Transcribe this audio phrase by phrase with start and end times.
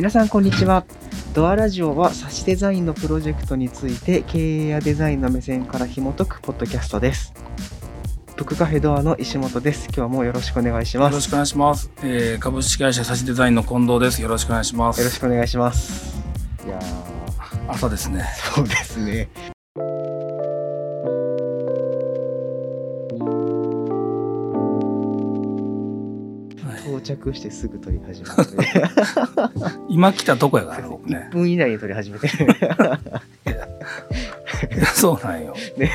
[0.00, 0.86] 皆さんこんにちは
[1.34, 7.34] ドアラジオはサシデザインのプロジェクトについて経営やデザインの目線から紐解くポッドキャストです
[8.34, 11.92] ブックカフェドアの石本です今日もよろしくお願いしますよろしくお願いします。
[12.02, 14.22] えー、株式会社サシデザインの近藤です。
[14.22, 15.00] よろしくお願いします。
[15.00, 16.18] よろしくお願いします
[16.64, 16.80] いや
[17.68, 18.22] 朝ですね。
[18.22, 19.28] ーそうですね
[27.16, 28.82] 着してすぐ撮り始めて、
[29.88, 31.28] 今来たとこやから、僕1ね。
[31.32, 32.28] 分以内に撮り始めて
[34.94, 35.54] そうなんよ。
[35.76, 35.90] ね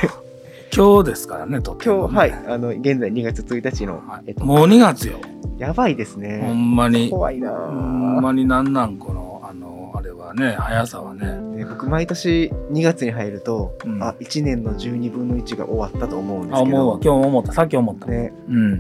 [0.76, 5.20] 今日ですからね、とって今日はいあの現在2月1日の、はいえっと、もう2月よ。
[5.58, 7.10] やばいですほねんまに。
[7.10, 11.28] 怖いなほぁんまになんなん、この、あの、あれはね、速さはね。
[11.60, 16.98] ね僕毎年2月に入ると、うんあ1年の12分の1が終わったと思うんですあ、け思うわ。
[16.98, 17.54] ど今日も思った。
[17.54, 18.08] さっき思った。
[18.08, 18.74] ねうん。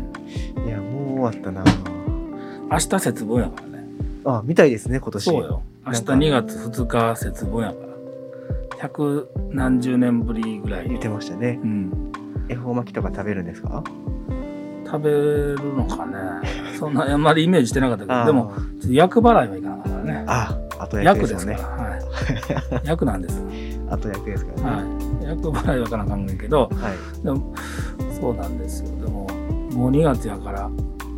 [0.68, 1.64] いやもう終わったな
[2.72, 3.86] 明日節分やからね。
[4.26, 5.62] あみたいですね今年そうよ。
[5.86, 7.86] 明日なんか2月2日節分やから。
[8.80, 10.88] 百何十年ぶりぐらい。
[10.90, 12.12] 言ってましたねうん。
[12.50, 13.84] 恵方巻きとか食べるんですか？
[14.86, 16.16] 食べるのかね。
[16.78, 20.24] そんな、あんまりイメージしてなかったけど、でも、ちょっと役払いはいかなかったからね。
[20.28, 21.84] あ後役役でよねですすから。
[21.84, 22.86] はい。
[22.86, 23.44] 役なんです。
[23.90, 24.84] 後役ですからね
[25.24, 25.26] はい。
[25.26, 27.54] 役払いはいかなあかんねんけど、はい、でも、
[28.20, 28.90] そうなんですよ。
[29.04, 29.28] でも、
[29.74, 30.70] もう2月やから、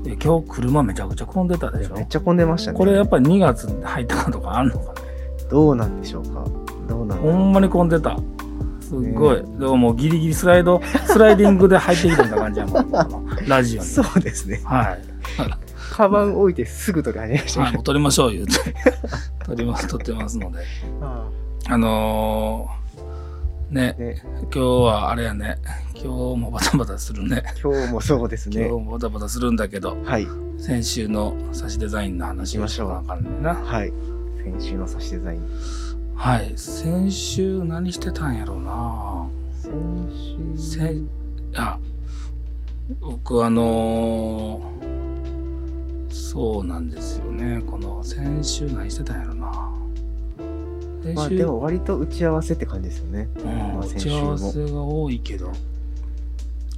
[0.05, 1.95] え今日車めちゃくちゃ混んでたでしょ？
[1.95, 2.07] めっ。
[2.07, 5.07] ちゃ混んでましたねこれやっぱり2月に入ったかとかあんのかね。
[5.49, 6.45] どうなんでしょうか？
[6.87, 7.33] どうなんだろう？
[7.33, 8.17] んほまに混んでた。
[8.81, 9.37] すっごい。
[9.37, 13.27] でももうギリギリスライド、 スライディングで入ってきたみたいな感じやもん。
[13.47, 13.85] ラジオに。
[13.87, 15.01] そうですねはい。
[15.91, 18.53] カバン置いてすぐ取り始めましたはい、ねもう撮りましょう言うて。
[19.45, 20.59] 撮ります、撮ってますので。
[21.01, 21.25] あ
[21.69, 22.86] あのー、
[23.69, 25.57] ね、今日はあれやね、
[25.93, 26.07] 今日
[26.39, 27.43] もバタバタするね。
[27.61, 30.27] 今日もそうです今ね日もバタバタするんだけど、はい。
[30.57, 33.53] 先週の差しデザインの話をしようかなあかんねんな。
[33.55, 33.91] はい。
[34.43, 35.41] 先週の差しデザイン。
[36.15, 39.27] はい、先週何してたんやろうな。
[39.61, 39.71] 先
[40.55, 40.79] 週。
[40.79, 41.01] せ
[41.55, 41.77] あ、
[43.01, 44.97] 僕あのー
[46.09, 47.61] そうなんですよね。
[47.65, 49.51] この先週何してたんやろな。
[49.51, 49.76] 先週、
[51.13, 53.29] まあでも割と打ち合わせって感じですよね。
[53.37, 55.51] うんまあ打ち合わせが多いけど、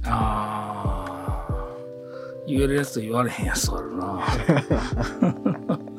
[0.04, 4.20] あー、言えるやつと言われへんやつあるな。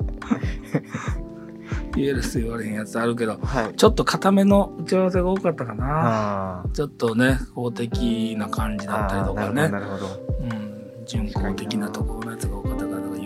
[1.96, 3.76] 言えるやつと言われへんやつあるけど、はい。
[3.76, 6.64] ちょっと固めの打ち合わせが多かったかな。
[6.64, 9.70] あちょっとね、公的な感じーだったりとかね。
[9.70, 10.08] なるほど。
[10.42, 12.48] うん、準公的なところのやつ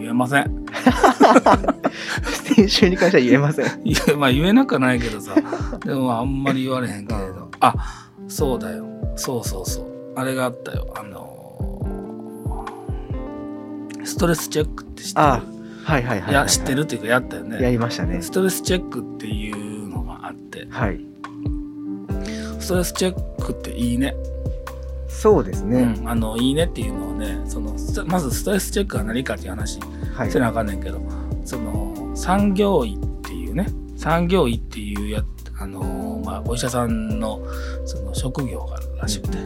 [0.06, 0.66] 言えません。
[2.44, 3.66] 先週に関しては言えません。
[4.20, 5.34] まあ言えなくはないけどさ、
[5.84, 7.50] でもあんまり言われへんけれど。
[7.60, 7.74] あ、
[8.28, 8.86] そうだよ。
[9.16, 9.86] そうそうそう。
[10.16, 10.94] あれがあったよ。
[10.96, 15.26] あのーストレスチェックって知ってる？
[15.26, 15.42] あ
[15.84, 16.32] はいはいはいはい。
[16.32, 17.72] いや、知ってるっていうかやったよやね。
[17.72, 18.22] りましたね。
[18.22, 21.02] ストレスチェックっていうのがあって、はい。
[22.60, 24.16] ストレスチェックっていいね。
[25.08, 25.96] そうですね。
[26.00, 29.80] うん、あの、いいねっていうのをね、その、まずストレスチェックは何かっていう話
[30.16, 30.31] はい。
[30.31, 30.40] せ。
[30.40, 31.00] なあかんねんけど、
[31.44, 33.68] その産業医っていうね
[33.98, 35.24] 産業医っていうや
[35.59, 37.40] あのまあお医者さんの
[37.86, 39.38] その職業があるらしくて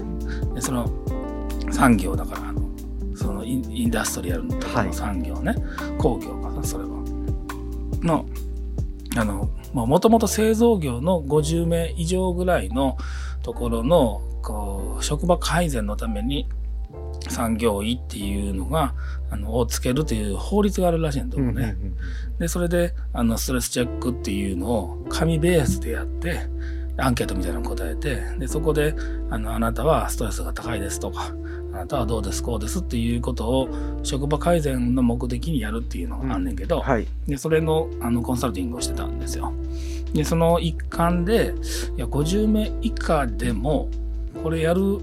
[0.53, 0.89] でその
[1.71, 2.61] 産業だからあの
[3.15, 4.87] そのインダストリアルのところはい。
[4.87, 5.55] の産業ね、
[5.97, 6.89] 工業かなそれは。
[8.01, 8.25] の
[9.17, 12.97] あのもともと製造業の50名以上ぐらいの
[13.43, 16.47] ところのこう職場改善のために
[17.39, 18.93] 産業医っていうのが
[19.31, 21.51] あのをつけるという法律があるらしいんだよね。
[21.51, 21.95] うんうんうん
[22.39, 26.47] でそれであのストレスチェックっていうのを紙ベースでやって
[26.95, 28.95] アンケートみたいなの答えてでそこで
[29.29, 31.33] あのあなたはストレスが高いですとか
[31.73, 33.69] あなたはどうですこうですっていうことを
[34.03, 37.07] 職場改善の目的にやるっていうのがあんねんけど、はい。
[37.27, 39.51] でそれのあのコンサルティングをしてたんですよ。
[40.13, 41.53] でその一環で
[41.97, 43.89] いや50名以下でも
[44.41, 45.01] これやる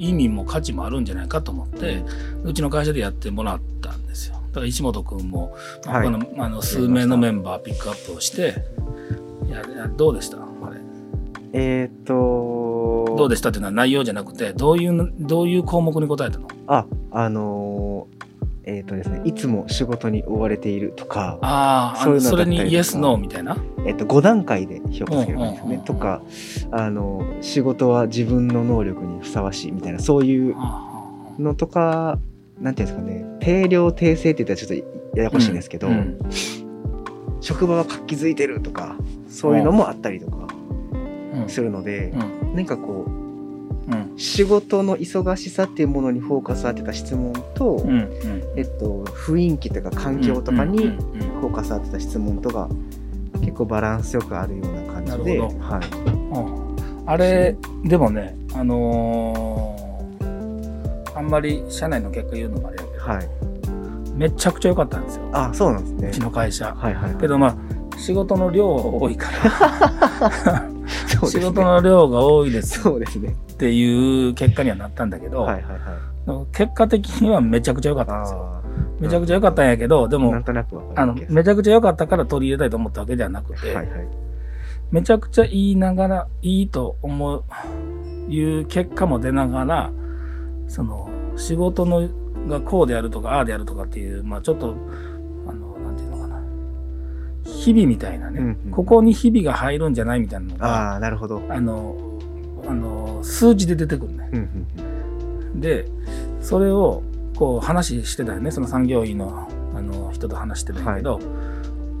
[0.00, 2.02] 意味も価値もあるんじゃないかと思って
[2.42, 4.36] うちの会社でやってもらったんですよ。
[4.48, 5.54] だから石本君も、
[5.84, 6.08] まあはい。
[6.08, 8.64] 他のあの数名のメンバーピックアップをして
[9.46, 10.38] いやどうでした？
[10.38, 10.80] あれ。
[11.52, 13.50] えーっと、どうでした？
[13.50, 16.48] っていうのは内容じゃなくてどういうどういう項目に答えたの？
[16.66, 18.26] あ、あのー、
[18.70, 23.56] えーっとですね、いつも仕事に追われているとか、あそういうののそれにイエスノーみたいな？
[23.84, 25.78] えっと、5段階で評価されるんですようんうんうんうん。
[25.78, 26.22] ねとか、
[26.70, 32.20] あの、仕事は自分の能力にふさわしいみたいな、そういうあのとか、
[32.60, 34.80] なんていうんですかね、定量定性って言ったらちょっ
[35.12, 36.18] とややこしいんですけど、うん。
[37.40, 38.96] 職場は活気づいてるとか、
[39.28, 40.46] そういうのもあったりとか
[41.34, 41.48] うん。
[41.48, 42.12] するので、
[42.44, 42.54] うん。
[42.54, 43.29] なんかこう、うん
[44.20, 48.10] 仕事の忙しさっていうものにフォーカス当てた質問と、うんうん。
[48.56, 52.68] えっと、雰囲気とか環境とかにフォーカス当てた質問とが
[53.60, 55.50] 構バランスよくあるような感じで、はい、
[56.34, 59.80] うんあれでもねあのー
[61.14, 63.28] あんまり社内の結果言うのもあれやけどはい。
[64.16, 65.28] めちゃくちゃ良かったんですよ。
[65.32, 66.08] あ、そうなんですね。
[66.08, 66.20] うち。
[66.20, 66.74] の会社。
[66.74, 67.14] はいはい。
[67.16, 70.68] けどまあ仕事の量が多いから
[71.20, 73.34] そうですね仕事の量が多いですそうですね。
[73.52, 76.46] っていう結果にはなったんだけど、はいはいはい。
[76.52, 78.62] 結果的にはめちゃくちゃ良かったんですよあ
[79.00, 80.34] めちゃくちゃ良かったんやけどであ、も
[80.94, 84.08] あのめちゃくちゃ良かったから取り入れたいと思ったわけではなくて、はいはい。
[84.90, 87.44] めちゃくちゃ言いながらいいと思う
[88.28, 89.90] いう結果も出ながら
[90.68, 92.08] その仕事の
[92.48, 94.74] がこうであるとかああであるとかっていうまあちょっと
[97.58, 101.42] 日々みたいなね、うんうんここに日々が入るんじゃないみたいなのがああ、なるほど。
[101.48, 101.96] あの
[102.66, 104.30] あの数字で出てくるね。
[104.32, 104.66] うん
[105.54, 105.86] うんで
[106.40, 107.02] それを
[107.36, 111.20] こう話してたよねその産業医のあの人と話してたんやけど、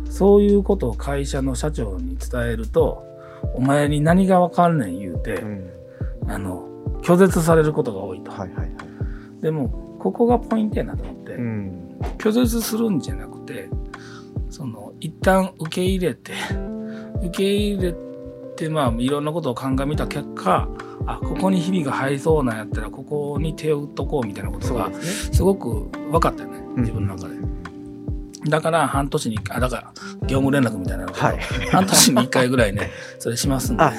[0.08, 3.04] そういうことを会社の社長に伝えると
[3.54, 5.48] お前に何がわかんねん言うて、うん。
[5.48, 5.70] うん
[6.28, 6.68] あの
[7.02, 8.70] 拒絶されることが多いと、はいはいはい。
[9.40, 9.68] でも
[9.98, 11.98] ここがポイントやなと思って、うん。
[12.18, 13.68] 拒絶するんじゃなくて
[14.60, 16.34] その一旦受け入れて
[17.22, 17.94] 受け入れ
[18.56, 20.68] てまあいろんなことを鑑みた結果
[21.06, 27.36] あここに日々が入りそうなんやったらここに手を打っとこうみたいなことがすごく分かったよね自分の中で、
[28.50, 29.92] だから半年に1回あだから
[30.26, 31.38] 業務連絡みたいなのをはい。
[31.70, 33.82] 半年に1回ぐらいね それしますんで。
[33.82, 33.94] はい。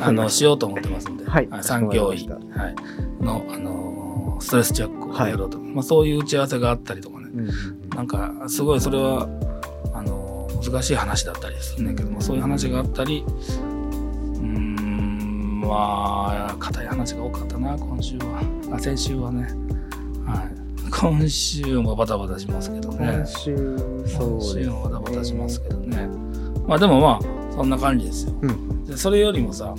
[0.00, 1.48] あのしようと思ってますんで、はい。
[1.60, 3.84] 産業医、はい、の、あのー
[4.40, 7.23] ストレスチェックをやろうと、まあ、そういう打ち合わせがあったりとかね
[7.94, 9.28] なんかすごいそれは
[9.92, 10.34] あのー
[10.70, 18.40] 難しい話だったりするんだけどもそういう話があったりうーんまあ硬い話が多かったな今週は。
[18.72, 19.42] あ先週はね。
[20.24, 20.54] はい。
[20.90, 23.12] 今週もバタバタしますけどね。
[23.16, 23.56] 今週、
[24.06, 26.08] そう今です、週もバタバタしますけどね。
[26.66, 28.84] まあでもまあそんな感じですよ、うん。
[28.84, 29.74] でそれよりもさ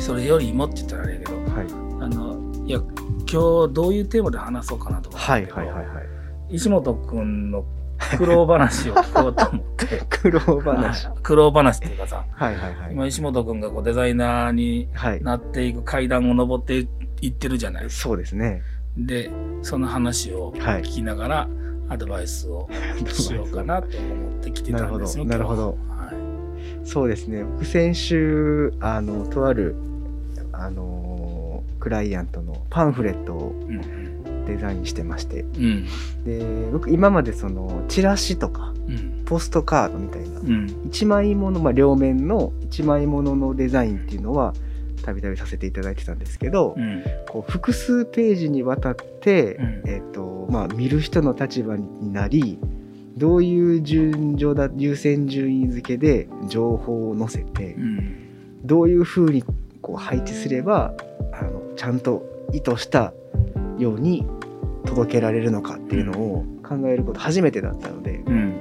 [0.00, 1.66] それよりもって言ったらあれやけどはい。
[2.04, 5.97] あのいや今日どういうテーマで話そうかなとかはいはいはいはい。
[6.50, 7.64] 石本君の
[8.16, 11.06] 苦労話を聞こうと思って 苦労話。
[11.06, 12.92] はい苦労話っていうかさはいはいはい。
[12.92, 15.22] 今石本君がこうデザイナーにはい。
[15.22, 16.86] なっていく階段を登って
[17.20, 18.62] いってるじゃないそうですね。
[18.96, 19.30] で
[19.62, 21.48] その話をはい聞きながら
[21.88, 22.68] アドバイスを
[23.12, 26.16] しようかなと思ってきてたんですよなるほどははい
[26.84, 27.44] そうですね。
[27.44, 29.74] 僕先週、あの、とある、
[30.52, 33.80] あのークライアントのパンフレットをうん
[34.48, 35.86] デザインしてまして、うん。
[36.24, 39.22] で、僕今までその、チラシとか、うん。
[39.26, 40.82] ポストカードみたいな、うん。
[40.86, 44.54] 一枚もの、まあ、両面の一枚もののデザインっていうのは、
[45.04, 47.04] たびたびさせていただいてたんですけど、うん。
[47.28, 49.82] こう複数ページにわたって、うん。
[49.86, 52.58] えっ、と、まあ、見る人の立場になり、
[53.18, 58.16] どういう順序だ、優先順位付けで情報を載せてう、ん。
[58.64, 59.44] どういうふうに
[59.82, 60.94] こう配置すれば、
[61.32, 63.12] あの、ちゃんと意図した
[63.78, 64.26] ように
[64.88, 68.54] 届けられるのかっていうのを考えること初めてだったので、うん。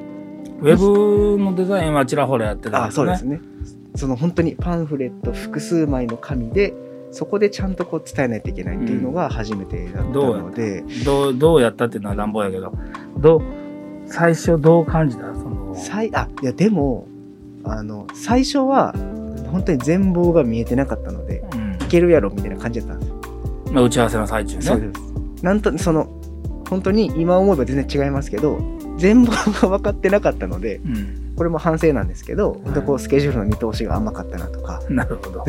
[0.59, 3.39] ウェブのデザインはちらほらやってたんあ、そうですね。
[3.95, 6.73] その本当にパンフレット複数枚の紙で、
[7.11, 12.73] そこでちゃんとこう伝えないといけないっていうのが初めてだったので、どうどうやったっていうのは乱暴やけど。
[13.17, 13.41] どう
[14.05, 15.33] 最初どう感じた？
[15.33, 15.73] その。
[15.75, 17.07] 最あいやでも
[17.63, 18.93] あの最初は
[19.51, 21.73] 本当に全貌が見えてなかったのでうん。
[21.75, 23.15] いけるやろみたいな感じだったんですよ、
[23.71, 24.61] まあ、打ち合わせの最中ね。
[24.61, 25.43] そうです。
[25.43, 26.16] なんとその
[26.69, 28.59] 本当に今思えば全然違いますけど
[28.97, 34.81] 全貌が分かってなかったのでうん、これも反省なんですけど、本当こうスケジュールの見通しが甘かったなとか。
[34.89, 35.45] なるほど。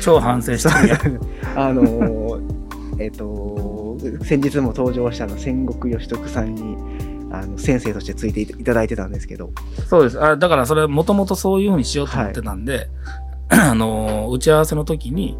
[0.00, 1.20] 超反省してるやん。
[1.58, 2.62] あのー
[2.98, 6.76] えっと先日も登場したあの戦国義徳さんに
[7.32, 9.50] あの先生としてついていただいてたんですけど。
[9.88, 10.22] そうです。
[10.22, 12.88] あだからそれもともとそういうふうにしようと思ってたんで、
[13.48, 15.36] あの打ち合わせの時に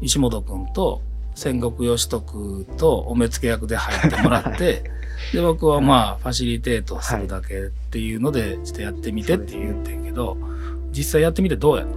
[0.00, 1.00] 石本君と
[1.34, 4.90] 戦国義徳とお目付け役で入ってもらって、
[5.32, 7.58] で僕はまあファシリテートするだけっ
[7.90, 10.36] ていうのでちょっとやってみてって言ってんけど、
[10.92, 11.94] 実際やってみてどうやった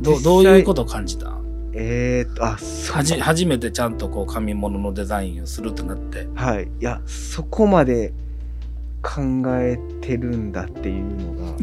[0.00, 1.32] どどういうことを感じた
[1.72, 6.28] えー、っとあそうはじ初めてちゃんとこう紙物のデザインをするってなって。
[6.34, 8.12] はい、いやそこまで
[9.02, 9.20] 考
[9.58, 11.56] えてるんだっていうのが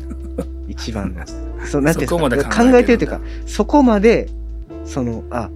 [0.68, 1.26] 一番の
[1.66, 2.08] そうなんていうんですか？
[2.08, 2.72] そこまで考えてるんだ。
[2.72, 4.30] 考えていうかそこまで
[4.86, 5.50] そのあ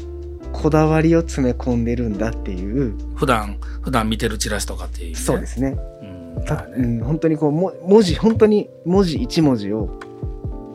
[0.55, 2.95] こだわりを詰め込んでるんだっていう。
[3.15, 5.77] 普段普段見てるチラシとかっていう、ね、そうですね。
[6.01, 6.41] うんね。
[6.77, 9.99] うん、本当にこうも文字本当に文字一文字を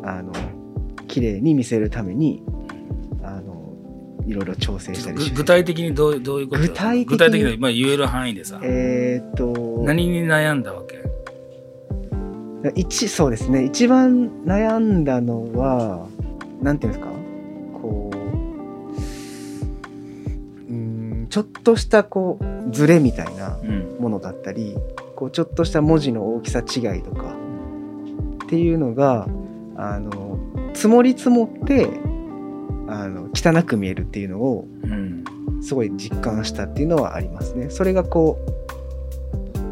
[0.05, 0.33] あの
[1.09, 2.43] 綺麗に見せるために
[3.23, 3.75] あの
[4.27, 6.63] いろいろ調整したりしてぐ具体的にどうどういうこと？
[6.63, 11.01] 具体的に具体的に、まあ、言える範囲でさ、えーっと何に悩んだわけ？
[12.75, 13.65] 一そうですね。
[13.65, 16.07] 一番悩んだのは
[16.63, 17.11] なんていうんですか？
[21.31, 24.77] ちょっとしたこうズレみたいなうんものだったり
[25.15, 27.37] こうちょっとした文字の大きさ違いとか
[28.45, 29.29] っていうのが
[29.77, 30.39] あの
[30.75, 31.89] 積もり積もって
[32.89, 35.25] あの汚く見えるっていうのをうん
[35.63, 37.71] すごい実感したっていうのはありますね。
[37.71, 38.39] それがこ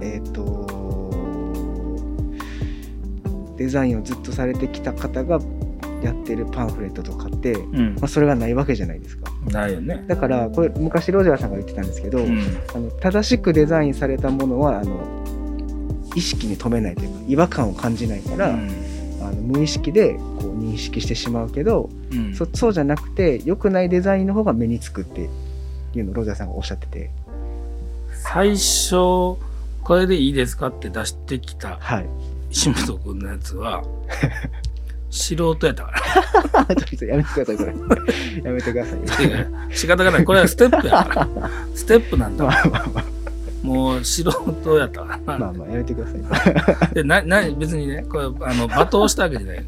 [0.00, 0.68] うえっ、と
[3.56, 5.40] デザインをずっとされてきた方が
[6.02, 7.96] やってるパンフレットとかって、まうん。
[8.02, 9.30] あ、それがないわけじゃないですか。
[9.50, 10.04] ないよね。
[10.06, 12.40] だからこれ昔ロジャーさんが言ってたんですけど、うん。
[12.74, 15.00] あの正しくデザインされたものはあの
[16.14, 18.70] 意識に留めないというか違和感を感じないから、うん。
[19.22, 22.34] あの無意識でこう認識してしまうけど、うん。
[22.34, 25.28] そそうじゃなくて良くないデザインの方が目につくって
[25.94, 27.10] いうのをロジャーさんがおっしゃってて。
[28.10, 28.90] 最初
[29.88, 32.06] これでいいですかって出してきたはい。
[32.50, 33.82] 石本君のやつは
[35.10, 35.98] 素人やったから。
[37.06, 38.42] やめてくださいこれ。
[38.42, 39.76] やめてください。
[39.76, 40.24] 仕方がない。
[40.24, 41.50] これはステップやから。
[41.74, 42.44] ステップなんだ。
[42.44, 43.04] まあまあま
[43.62, 45.00] もう素人やった。
[45.02, 46.94] からあまあまあやめてください。
[46.94, 49.56] でなな別にねこれあの罵倒したわけじゃない。
[49.58, 49.64] の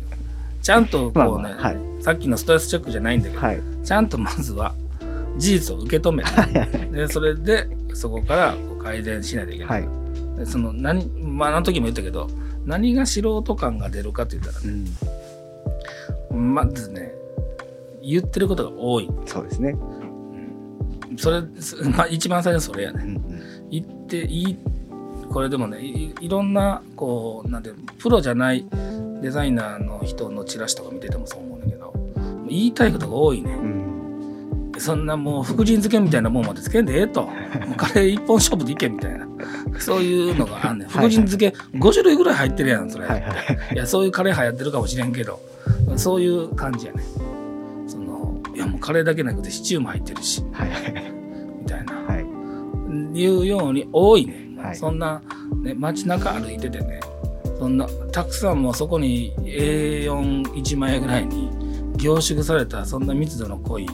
[0.63, 1.77] ちゃんとまあこうね、まあはい。
[2.03, 3.61] さっきのストレスチェックじゃないんだけど、はい。
[3.85, 4.75] ちゃんとまずは
[5.37, 9.87] 事実を受け止めてでそれでそこからこう改善しないといけない、は
[10.37, 12.29] い、でその何まああの時も言ったけど
[12.67, 14.87] 何が素人感が出るかって言ったらうね、ん、
[16.33, 17.13] まずね
[18.03, 19.77] 言ってることが多い、そうですね、
[21.17, 23.05] それ、すまあ、一番最初それやね。
[23.05, 23.69] うんうん。
[23.71, 24.59] 言っていい
[25.33, 28.67] これでもねいいろんなこうなんていうのプロじゃない
[29.23, 31.95] デザイナーの人のチラシとか見ててもそう思うんだけど
[32.49, 33.53] 言いたいことが多いね。
[33.53, 33.81] うん。
[34.79, 37.29] そんなもう福神漬けみたいなもんまでつけんでええと。
[37.77, 39.29] カレー一本勝負でいけみたいな。
[39.79, 40.89] そういうのがあんねん。
[40.89, 43.29] 福はい神漬け5種類ぐらい入ってるやんそれ、はいは
[43.73, 43.75] い。
[43.75, 45.39] いやそういうカレー流行ってるかもしれんけど
[45.97, 47.03] そういう感じやね。
[47.87, 50.43] そのいやもうカレーだけなくてシチューも入ってるし。
[50.53, 50.71] はい。
[51.61, 51.95] みたいな。
[51.95, 53.19] はい。
[53.19, 54.77] いうように多いね、はい。
[54.77, 55.23] そんな、
[55.63, 57.01] ね、街中歩いててね
[57.59, 61.51] そんなたくさんもうそこに A41 枚ぐらいに
[61.97, 63.87] 凝縮されたそんな密度の濃い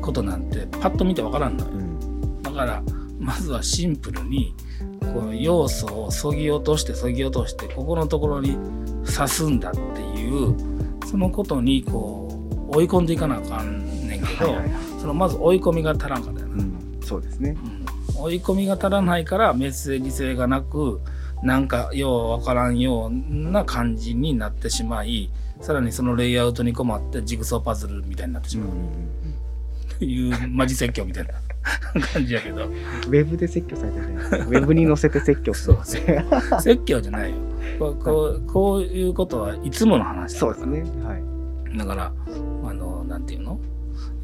[0.00, 1.70] ことなんてパッと見てわからんのよ。
[1.72, 2.42] うん。
[2.42, 2.82] だから
[3.18, 4.54] まずはシンプルに
[5.00, 8.56] この要素をそぎ落としてそぎ落としてここのところに
[9.06, 10.73] 刺すんだっていう
[11.04, 12.28] そのことにこ
[12.70, 15.00] う追い込んでいかなあかんねんけど、はいはいはい。
[15.00, 17.00] そのまず追い込みが足らんかったよな、うん。
[17.02, 17.56] そうですね。
[18.16, 18.22] うん。
[18.22, 21.00] 追い込みが足らないからメッセージ性がなく
[21.42, 25.30] なんかようわからんような感じになってしまい
[25.60, 28.68] さらにそのレイアウトに困ってジグソーパズルみたいになってしまう。
[29.98, 31.34] と いうマジ説教みたいな
[32.12, 34.14] 感じやけどウェブで説教されてるね。
[34.14, 35.76] ウェブに載せて説教する。
[35.82, 37.36] そう説教じゃないよ
[37.78, 40.84] こうこうこういうことはいつもの話だそうですね。
[41.04, 41.78] はい。
[41.78, 42.12] だから
[42.64, 43.58] あのなんていうの？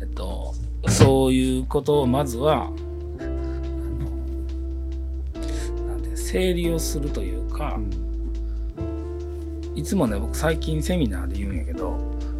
[0.00, 0.54] えっと
[0.88, 2.70] そういうことをまずは
[5.88, 7.90] なんて整理をするというか、うん
[9.76, 11.96] いつもね僕最近セミナーで言うんやけど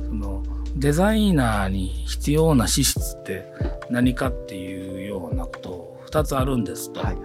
[0.07, 0.43] その
[0.77, 3.47] デザイナーに必要な資質って
[3.89, 4.90] 何かっていう
[5.51, 7.01] ことを2つあるんですと。
[7.01, 7.21] はいは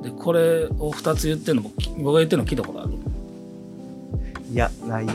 [0.00, 0.04] い。
[0.04, 2.92] でこれを2つ言ってるのも僕が言ってるの聞いたことある？
[4.52, 5.06] いや、ない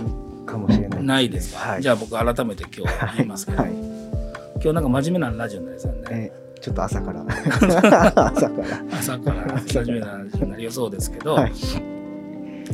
[0.45, 1.03] かもしれない。
[1.03, 1.81] ないですか、はい。
[1.81, 3.71] じゃあ僕改めて今日言いますけど、はい。
[3.71, 7.25] 今日なんか真面目なラジオになりそうねえーちょっと朝から。
[7.27, 8.85] 朝から。
[8.91, 11.51] 朝から真面目なラジオになりそうですけど、はい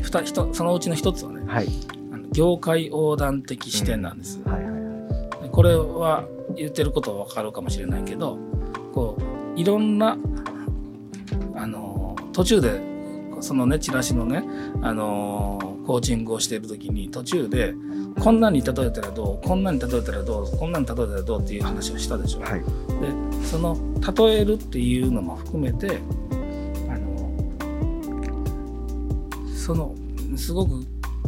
[0.02, 1.68] ふたひとそのうちの一つはねはい。
[2.14, 5.50] あの業界横断的視点なんです、はいはいはい。
[5.50, 8.38] これは言ってることは分かるかもしれないけど
[8.94, 9.22] こう
[9.58, 10.18] いろんな
[11.56, 12.80] あの途中で
[13.42, 14.44] そのねチラシのね
[14.82, 17.74] あのコーチングをしている時に途中で
[18.20, 22.42] こんなに例えたらどうこんなに例えたらどうこんなに例えたらどうっていう話をしたでしょ。
[22.42, 22.60] はい。
[22.60, 22.66] で
[23.46, 23.78] その
[24.16, 26.00] 例えるっていうのも含めて
[26.90, 27.32] あの
[29.56, 29.96] その
[30.36, 30.84] すごく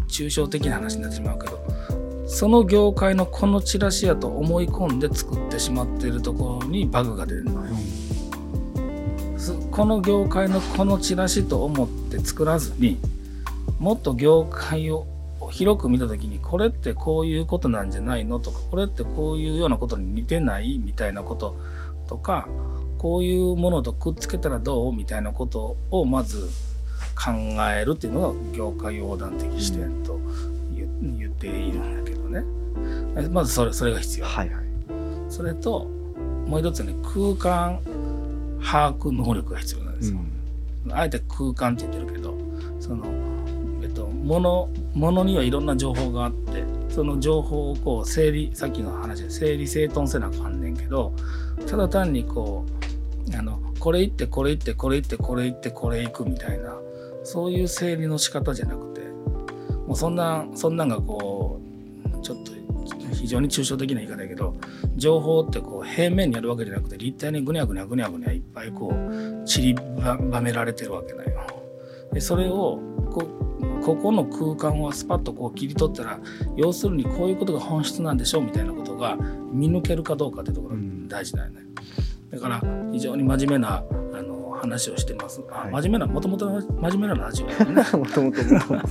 [0.07, 1.59] 抽象的な話になってしまうけど
[2.27, 7.73] その業界のこのチラシやと思い込んで作ってしまっているところにバグが出るのよ。
[7.75, 8.08] す
[9.71, 12.99] この業界のこのチラシと思って作らずに
[13.79, 15.07] もっと業界を
[15.51, 21.57] 広く見た時にこれってこういうことなんじゃないのとかこれってこういうようなことに似てないみたいなこと
[22.07, 22.47] とか
[22.97, 26.49] こういうものとくっつけたらどうみたいなことをまず
[27.15, 27.31] 考
[27.71, 30.19] えるっていうのが業界横断的視点と
[30.75, 32.43] 言言っているんだけどね
[33.29, 34.65] まずそれそれが必要はいはい。
[35.29, 35.85] それと
[36.45, 37.79] もう一つね空間
[38.61, 40.19] 把握能力が必要なんですよ、
[40.91, 42.37] あえて空間って言ってるけど
[42.79, 43.05] その、
[43.81, 51.13] えっと、ものものにはいろんな情報があってその情報をこう整理さっきの話で整理整頓せなあかんねんけど
[51.67, 52.65] ただ単にこ
[53.31, 56.77] うあのこれ言ってこれ言ってこれ言ってこれ言ってこれ行くみたいな
[57.23, 59.01] そういう整理の仕方じゃなくて
[59.87, 61.59] もうそんなそんなんがこ
[62.13, 62.58] うちょっと非
[63.29, 64.55] 常に抽象的な言い方やけど
[64.97, 71.39] 情報ってこう平面にあるわけじゃなくて立体にぐにゃぐにゃぐにゃぐにゃいっぱいこう散りばめられてるわけだよ。
[72.11, 72.79] でそれを
[73.11, 73.23] こ
[73.81, 76.19] ここの空間をスパッとこう切り取ったら
[76.57, 79.15] 要するにこういうことが本質なんでしょうみたいなことが
[79.51, 81.61] 見抜けるかどうかってところが大事だよね。
[82.31, 83.83] だから非常に真面目な
[84.59, 85.41] 話をしてます。
[85.51, 87.97] あはい真面目なもともと真面目なラジオ。
[87.97, 88.41] もともと。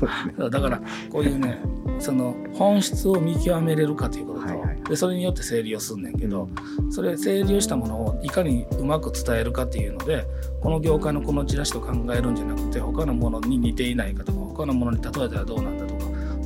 [0.50, 1.60] だからこういうね
[1.98, 6.48] その本質を見極めれるかということと、はいはいでそれによって整理をすんねんけど、
[6.90, 10.24] それ整理をしたものをいかにうまく伝えるかっていうので
[10.62, 16.04] この業界のこのチラシと考えるんじゃなくて他のものに似ていないかとか他のものに例えたらどうなんだとか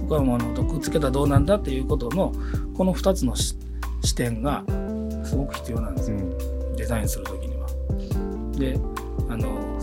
[0.09, 2.33] 他のものとくっつけたらどうなんだっていうことの
[2.77, 3.57] この2つのし
[4.03, 4.65] 視点が
[5.23, 7.69] すごく必要なんですよ、うんデザインする時には。
[8.59, 8.79] で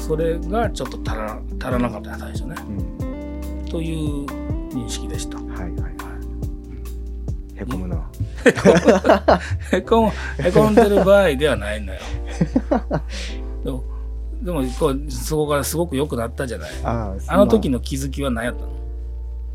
[0.09, 2.55] それがちょっと足ら足らなかった最初ね。
[2.67, 4.25] うんという
[4.73, 5.37] 認識でした。
[5.37, 5.89] はいはいは
[7.55, 7.61] い。
[7.61, 8.09] へこむな。
[9.71, 11.99] へこんへこんでる場合ではないのよ。
[13.63, 13.83] でも
[14.41, 16.69] でもこうそこからすごく良くなったじゃない。
[16.83, 18.69] ああの時の、の気づきは何やったの？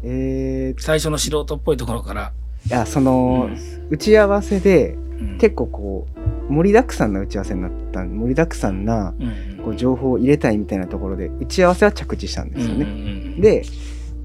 [0.04, 2.32] えー、最初の素人っぽいところから。
[2.68, 3.50] いや、その、
[3.90, 6.06] 打ち合わせでうん結構こ
[6.48, 12.84] う、盛りだくさんな打ち合わせになった、盛りだくさんなうんこう情報を入れたいみたいなところで、打ち合わせは着地したんですよね。
[12.84, 13.62] ねで、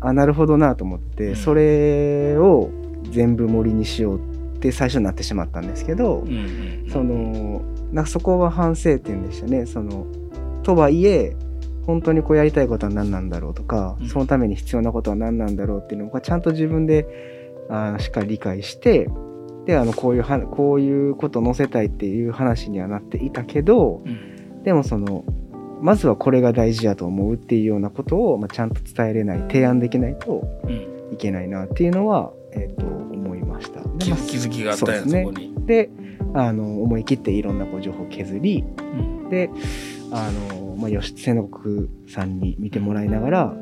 [0.01, 1.35] あ、なるほどなと思っうて、ん。
[1.35, 2.69] それを
[3.11, 6.25] 全部盛りにしようって最初になってしまったんですけど、
[6.91, 9.65] そのなんかそこは反省点でしたね。
[9.65, 10.05] その
[10.63, 11.35] とはいえ
[11.85, 14.07] 本当にこうやりたいことは何なんだろうとか、うん。
[14.07, 17.07] そのために必要なことは何なんだろうっていうのをちゃんと自分で
[17.69, 19.07] あのしっかり理解して
[19.65, 24.01] であのこういうはこういうことを載せたいっていう話にはなっていたけど
[24.63, 25.23] でもその
[25.81, 30.43] まずはこれが大事やと思うっていうようなことを、まあ、ちゃんと伝えれない提案できないと
[31.11, 33.81] いけないなっていうのは、えー、と思いました。
[33.81, 35.53] で気まあづ気づきがあったんやねこに。
[35.65, 35.89] で
[36.33, 39.49] あの思い切っていろんなこう情報を削りうんで
[40.11, 43.53] あの、まあ、吉瀬の国さんに見てもらいながら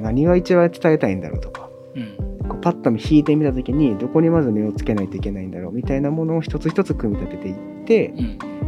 [0.00, 7.54] 何が一番伝えたいんだろうとかうんこうパッと引いてみた時にどこにまず目をつけないといけないんだろうみたいなものを一つ一つ組み立てていっ
[7.86, 8.60] てうん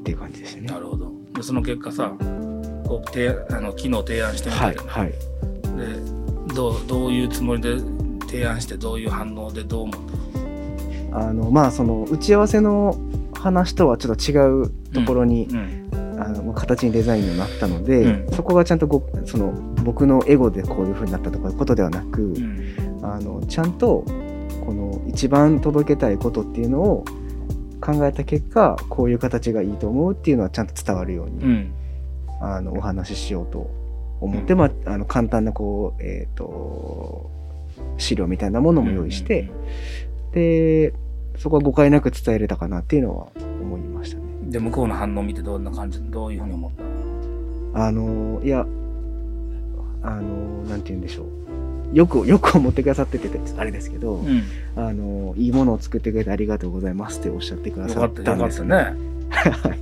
[0.00, 0.68] っていう感じでしたね。
[1.42, 2.12] でその結果さ
[2.86, 5.10] こう提あの昨日提案してみたはいないはい。
[5.10, 7.78] でどうどういうつもりで
[8.26, 10.00] 提案してどういう反応でどう思っ
[11.10, 12.96] たあのまあその打ち合わせの
[13.34, 15.82] 話とはちょっと違うところに、うん
[16.20, 18.32] あのまあ形にデザインになったので、うん。
[18.36, 19.50] そこがちゃんとごその
[19.82, 23.00] 僕のエゴでこういう風になったとかいうことではなく、うん。
[23.02, 24.04] あのちゃんと
[24.64, 27.04] この一番届けたいことっていうのを
[27.82, 31.74] 考えた結果こういう形がいいと思うっていうのはちゃんと伝わるように、うん。
[32.42, 33.70] あのお話ししようと
[34.20, 37.30] 思って、まあ、あの簡単なこう、えー、と
[37.98, 39.48] 資料みたいなものも用意して、
[40.32, 40.92] で
[41.38, 44.24] そこは誤解なく伝えれたかなっていうのは思いましたね。
[44.50, 46.72] で向こうの反応を見てどんな感じどういうふうに思っ
[47.72, 48.66] たあのいや
[50.02, 51.41] あのなんて言うんでしょう
[51.92, 54.42] よく よく思ってくださっててあれですけど、うん。
[54.76, 58.68] あのいいものを作ってくれてありがとうございますっておっしゃってくださっったんですね。
[58.68, 58.74] ね。
[59.30, 59.78] はい。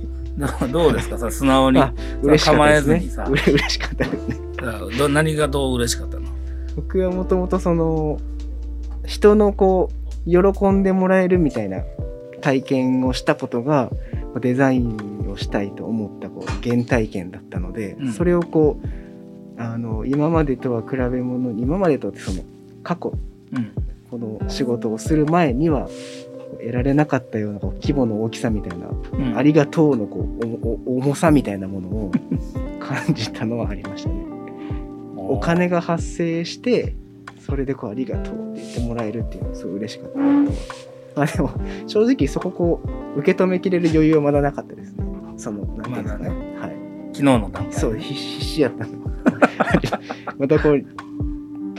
[0.67, 1.17] どどうですか？
[1.17, 1.79] さ素直に。
[1.79, 2.95] あ嬉しかったですね。
[2.95, 3.25] 構えずにさ。
[3.29, 4.37] 嬉しかったですね。
[4.97, 6.25] ど何がどう嬉しかったの？
[6.75, 8.19] 僕はもともとその
[9.05, 9.89] 人のこ
[10.25, 11.81] う喜んでもらえるみたいな
[12.41, 13.91] 体験をしたことが
[14.39, 18.13] デザインをしたいと思ったこう原体験だったので、うん。
[18.13, 18.87] それをこう
[19.61, 22.43] あの今までとは比べ物に今までとってその
[22.83, 23.13] 過去
[23.53, 23.71] うん。
[24.09, 25.87] この仕事をする前には
[26.59, 29.37] 得られなかったようなこう規模の大きさみたいな、うん。
[29.37, 30.45] ありがとうのこう
[30.89, 32.11] おお重さみたいなものを
[32.79, 34.15] 感じたのはありましたね。
[35.15, 36.95] お金が発生して
[37.39, 40.51] それでこうありがとうって言ってもらえるっていうのはすごい嬉しかったなと。
[41.15, 41.49] まあでも
[41.87, 42.81] 正直そここ
[43.15, 45.05] う受け止めきれる余裕はまだなかったですね。
[45.37, 46.75] そのなんていうんですかね,、はい。
[47.13, 49.00] 昨日の段階そう必死必死やったの
[50.37, 50.83] またこう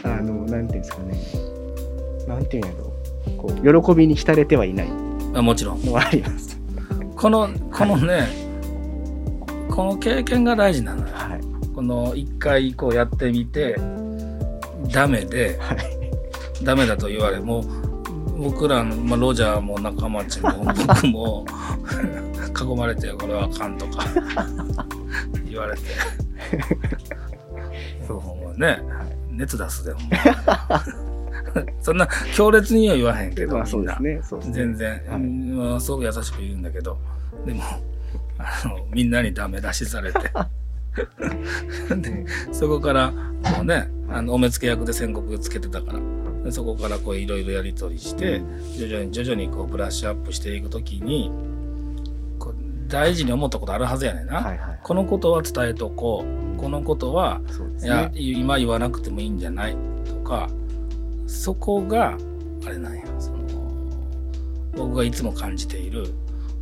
[0.05, 1.21] あのなんていうんですかね。
[2.27, 2.93] なんていうんやろ
[3.27, 3.37] う。
[3.37, 4.89] こう喜びに浸れてはいない。
[5.35, 5.83] あもちろん。
[5.85, 6.61] のはあります。
[7.17, 8.29] このこのね、
[9.69, 11.13] この経験が大事なのよ。
[11.13, 11.41] はい。
[11.75, 13.77] この一回こうやってみて
[14.93, 16.03] ダメではい。
[16.65, 17.65] ダメだと言われもう
[18.43, 20.51] 僕らの、まあ、ロジャーも中町も
[20.87, 21.47] 僕も
[22.75, 24.05] 囲まれてこれはあかんとか
[25.49, 25.81] 言われて
[28.13, 28.79] そうももね、はい。
[29.31, 30.85] 熱出すでほんま。
[31.81, 34.15] そんな強烈には言わへんけど、まあそうんですね。
[34.15, 34.23] ね。
[34.51, 35.77] 全然、はい。
[35.77, 36.99] あすごく優しく言うんだけど。
[37.47, 37.63] でも
[38.39, 40.19] あのみんなにダメ出しされて。
[41.97, 46.01] でそこからこうねあのお目付け役で宣告つけてたから。
[46.45, 48.43] でそこからこういろいろやり取りして
[48.77, 51.31] 徐々に徐々にこうブラッシュアップしていくときに
[52.93, 54.79] 大事に思ったことあるはずやねんな、はいはい。
[54.83, 56.25] このことは伝えとこ
[56.57, 58.13] うこのことはそうですいやね。
[58.15, 60.51] 今言わなくてもいいんじゃないとか
[61.27, 62.19] そこが
[62.65, 63.39] あれなんやその
[64.77, 66.13] 僕がいつも感じている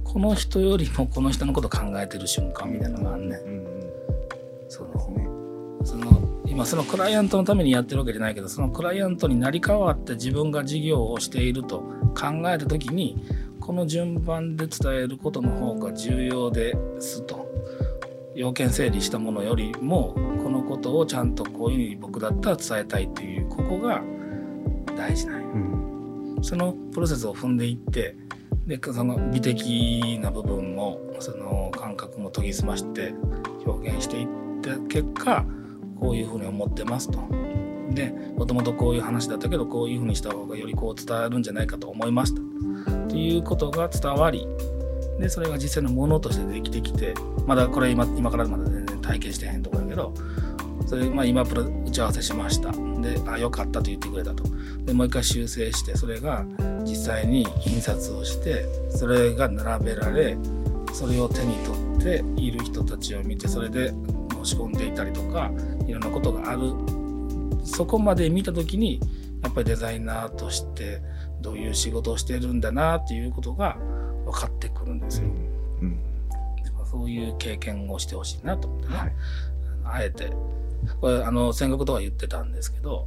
[0.04, 3.40] この人よりもこの人のこと考えてる瞬間みたいなのがあんねん。
[3.40, 3.90] うんうん。
[4.68, 5.28] そそうですのね。
[5.84, 11.78] その今そのクライアントのためにやってるわけじゃないけどそのクライアントになり変わって自分が事業をしていると
[12.14, 13.16] 考えた時に
[13.60, 17.48] この順番で伝えることの方が重要ですと
[18.34, 24.02] 要件整理したものよりもこのことをちゃんとこういうふうに僕だったら伝えたいっていうここが
[24.96, 26.38] 大事なんようん。
[26.42, 28.16] そのプロセスを踏んでいって
[28.66, 33.12] でその美的な部分もその感覚も研ぎ澄まして
[33.66, 34.26] 表現していっ
[34.62, 35.44] た結果
[35.98, 37.20] こういうふうに思ってますと。
[37.90, 42.40] でもともとこういう話だったけどこういうふうにした方がよりこう伝わるんじゃないかと思いました
[43.10, 44.46] っていうことが伝わり
[45.18, 47.14] でそれが実際のものとしてできてきて
[47.46, 50.14] まだこれ今今からまだ全然体験してへんとこやけど
[50.86, 52.72] それ、まあ、今プロ打ち合わせしました。
[53.00, 54.44] であよかったと言ってくれたと。
[54.84, 56.44] でもう一回修正してそれが
[56.82, 60.36] 実際に印刷をしてそれが並べられ
[60.92, 63.92] それを手に取っている人たちを見てそれで
[64.42, 65.50] 申し込んでいたりとか
[65.86, 66.72] いろんなことがある。
[67.64, 69.00] そこまで見た時に
[69.42, 71.02] やっぱりデザイナーとして
[71.40, 73.76] どういう仕事をしてるんだなっていうことが
[74.24, 75.28] 分かってくるんですよ。
[75.82, 76.00] うん。
[76.90, 78.96] そういう経験をしてほしいなと思ってね。
[78.96, 79.12] はい。
[79.84, 80.32] あえて
[81.00, 83.06] これあの戦国とは言ってたんですけど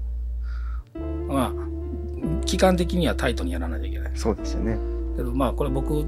[1.28, 1.54] まあ
[2.46, 4.78] 期間的にはタイトにやらないといけないそうですよね。
[5.16, 6.02] けどまあこれ僕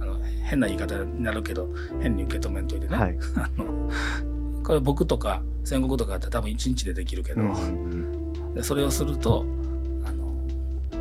[0.00, 1.68] あの変な言い方になるけど
[2.00, 3.18] 変に受け止めんといてね、はい。
[3.36, 3.90] あの
[4.62, 8.54] これ僕とか戦国とかやったら多分1日でできるけど、うん。
[8.54, 9.44] でそれをすると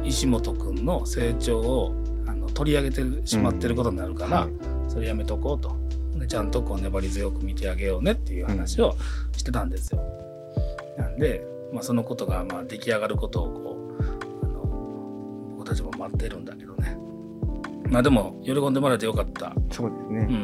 [0.06, 1.96] 石本君の成長を
[2.28, 5.76] あの取り上げてしまってることになるから、はいそれやめとこうと
[6.18, 8.96] でちゃんとこう粘り強く見てあげようねっていう話を
[9.36, 10.02] してたんですよ。
[10.98, 16.98] なんで、まあ、そのことがまあ出来上がることをこうあの僕たちも待ってるんだけどね。
[17.90, 19.54] まあでも喜んでもらえてよかった。
[19.72, 20.20] そうですね。
[20.20, 20.36] うん。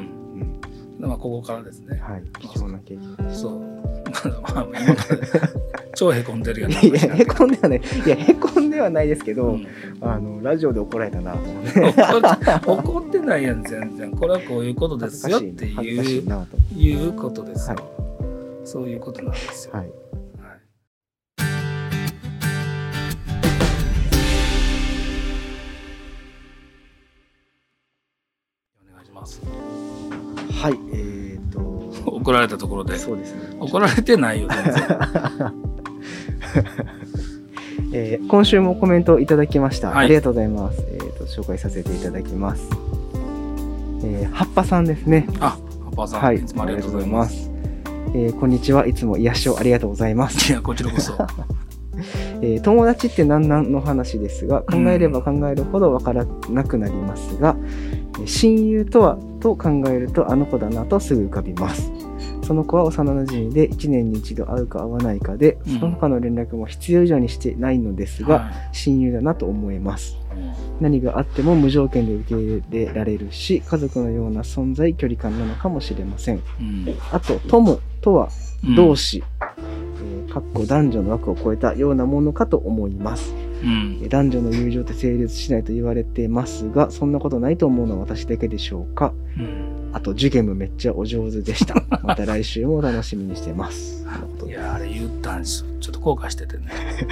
[0.41, 0.99] うん。
[0.99, 1.97] でまあここからですね。
[1.99, 2.23] はい。
[2.41, 3.59] 貴重な経験そう。
[4.53, 5.70] まあ今まで
[6.01, 6.71] 超へこんでるやん。
[6.73, 6.79] た。
[6.81, 7.79] いや、へこんではない。
[7.79, 9.67] いや、へこんではないですけど、うん
[10.01, 11.79] あの、ラジオで怒られたなと思って。
[12.65, 16.23] 怒ってないやん全然これはこういうことですよっていいう。
[16.75, 19.83] いうことですよ、はそういうことなんですよ、はい。
[19.83, 19.91] はい
[28.89, 29.39] お願いします
[30.59, 30.79] はい。
[30.95, 31.59] えっ、と、
[32.09, 33.55] 怒られたところでそうですね。
[33.59, 35.71] 怒られてないよ全然
[37.93, 39.89] えー今週もコメントいただきました。
[39.89, 40.83] はいありがとうございます。
[40.91, 42.69] えっ、と、紹介させていただきます。
[44.03, 45.27] えー、葉っぱさんですね。
[45.39, 45.57] あ
[45.91, 46.37] パパさん、はい。
[46.37, 47.51] いつもありがとうございます
[48.13, 48.87] えーこんにちは。
[48.87, 50.51] いつも癒しをありがとうございます。
[50.51, 51.13] いやこちらこそ
[52.41, 57.55] えー友達って何なんの話ですが、考えれば考えるほどわからなくなりますが、
[58.19, 61.91] えー親友とはと考えるとあの子だなとすぐ浮かびます。
[62.43, 65.79] その子は幼馴染で1年に一度会うか会わないかで、うん。
[65.79, 70.17] その他の連絡も必要以上にしてないのですが、は親友だなと思います。
[70.35, 70.53] いうん。
[70.81, 76.41] 何があっても無条件で受け入れられるし、家族のような存在、距離感なのかもしれません。
[76.59, 76.95] うん。
[77.11, 78.29] あと、友とは
[78.63, 78.75] うん。
[78.75, 79.80] 同志、えー
[80.31, 83.33] かっこ男女の枠を超えたようなものかと思います。
[83.63, 89.13] うんえー男女の友情って成立しないと言われてますが、そんなことないと思うのは私だけでしょうか。
[89.37, 91.83] うんあと、ジュゲムめっちゃお上手でした。
[92.01, 94.05] また来週も楽しみにしてます。
[94.47, 96.63] いやあれ言ったんですよちょっと後悔しててね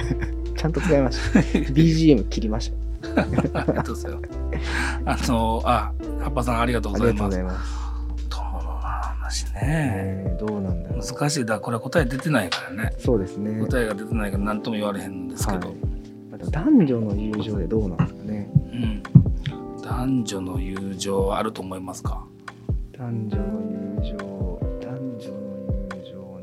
[0.56, 1.40] ちゃんと使いました。
[1.40, 2.72] BGM 切りまし
[3.14, 3.20] た。
[3.20, 4.12] ありがとうござい
[5.04, 5.30] ます。
[5.30, 7.89] あの、あ、葉っぱさんありがとうあございます。
[9.30, 9.50] 話ね。
[9.62, 11.00] えーどうなんだろう。
[11.04, 11.44] 難しい。
[11.44, 12.92] だこれは答え出てないからね。
[12.98, 13.60] そうですね。
[13.60, 15.68] 答えが出てないから何とも言われへんんですけど。
[15.68, 15.76] はい
[16.50, 18.50] 男女の友情でどうなんですかね。
[18.54, 19.02] うん。
[19.82, 22.24] 男女の友情はあると思いますか？
[22.92, 23.42] 男女の
[24.00, 24.16] 友情、
[24.80, 25.38] 男女の
[25.96, 26.40] 友情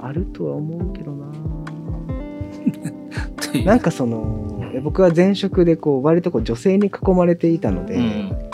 [0.00, 0.06] な。
[0.08, 1.26] あるとは思うけどな。
[3.66, 8.51] なんかその、僕は前職でこう割とこう女性に囲まれていたので、うん。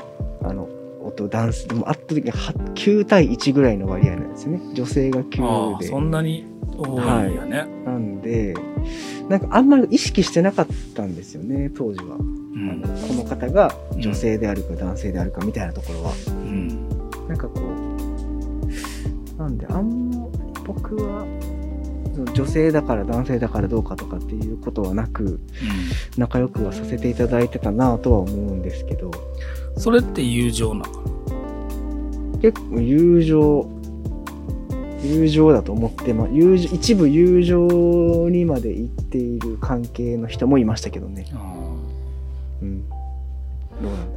[1.18, 4.60] あの音ダンスでも会った時にはっ9対1ぐらいの割合なんですね。
[4.74, 5.86] 女性があ9で。
[5.86, 8.54] あそんなに多いんやね、なんで
[9.28, 16.88] なんかあんまり意識してなかったんですよね当時は、うあんのこの方が女性であるか男性であるかみたいなところは、うん。
[17.26, 20.28] なんかこうなんであんま
[20.64, 21.26] 僕は
[22.34, 25.40] 女性だから男性だからどうかとかっていうことはなく
[26.16, 29.10] 仲良くはさせていただいてたなとは思うんですけど
[29.78, 30.92] それって友情なの？
[30.92, 31.00] か
[32.42, 33.70] 結構友情
[35.02, 41.26] 友情だと思ってま友情一部友情にまで行っている関係の人もいましたけどね。
[41.32, 41.40] な、
[42.62, 42.88] うん。
[42.88, 42.94] ど
[43.80, 44.08] うなんだろ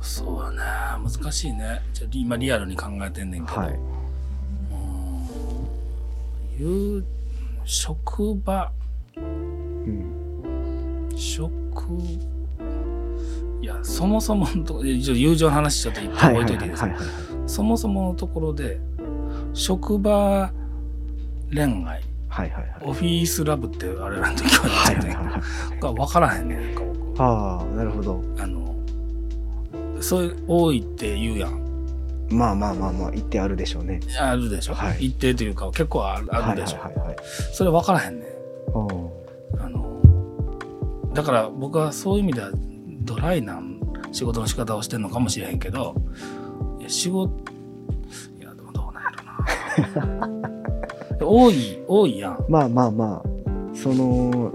[0.00, 0.56] そうやね。
[1.04, 1.82] 難しいね。
[1.92, 3.78] じゃあ今リアルに考えてんねんけど、うはい。
[6.62, 7.04] う
[7.64, 8.72] 職場。
[9.16, 11.12] うん。
[11.14, 11.60] 職
[13.66, 17.06] いやそもそものとこ友情の話ちょっと一旦置いといていいですか、はいはい
[17.48, 18.80] そもそものところで
[19.54, 20.52] 職場
[21.52, 21.84] 恋愛。
[21.84, 22.66] はいはいはい。
[22.82, 25.38] オフィスラブってあれなんて聞こはえてるねいはいは
[25.76, 27.22] いが分からへんねんか僕。
[27.22, 28.22] ああなるほど。
[28.38, 28.74] あの
[30.00, 31.60] そういう多いって言うやん。
[32.30, 34.00] まあまあまあまあ言ってあるでしょうね。
[34.20, 35.06] あるでしょ、はい。
[35.06, 37.16] 一定というか結構あるあるでしょ、はいはいはいはい。
[37.52, 38.28] それ分からへんねん。
[38.72, 39.24] お
[39.60, 40.00] あの
[41.14, 42.50] だから僕はそういう意味では
[43.06, 43.62] ドライな
[44.12, 45.94] 仕事の仕方をしてるのかもしれへんけど
[46.78, 47.32] いや仕事
[48.38, 49.10] いやでもどうなんや
[49.94, 50.46] ろな。
[51.26, 52.44] 多い多いやん。
[52.48, 53.28] まあまあまあ
[53.74, 54.52] その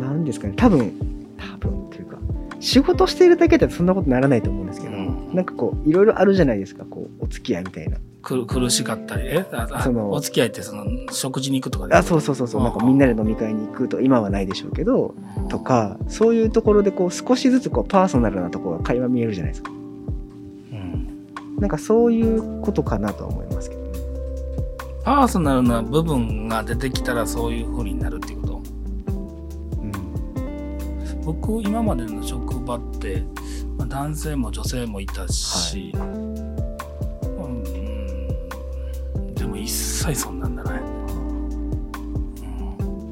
[0.00, 0.54] なんですかね。
[0.56, 0.92] 多分
[1.36, 2.18] 多分っていうか
[2.60, 5.34] 仕事しているだけではそんなことならないと思うんですけど、うん。
[5.34, 6.84] なんかこういろいろあるじゃないですか。
[6.84, 9.44] こうお付き合いみたいなく苦しかったりえ
[9.82, 12.62] そのお付き合いってその食事に行くとかであそうそうそうそう。
[12.62, 15.14] なんかみんなで飲み会に行くと今はないでしょうけど
[15.48, 19.70] とかそういうところでこう少しずつこうパーソナルなところが垣間見えるじゃないですか。
[19.70, 19.74] う
[20.74, 21.26] ん。
[21.58, 23.88] なんかそういうことかなとは思いますけどね。
[25.04, 28.62] パーソナルな部分が出てきたらそういう風になるっていうこと？
[29.80, 29.92] うん。
[31.24, 33.24] 僕今までの職場って、
[33.76, 36.31] まあ、男性も女性もいたし、うん、
[40.06, 40.76] も一切そんなんだな。
[40.76, 40.84] い、う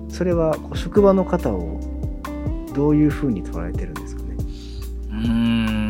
[0.06, 0.10] ん。
[0.10, 1.80] それは職場の方を
[2.74, 4.34] どういうふうに捉えてるんですかね？
[5.10, 5.80] うーん。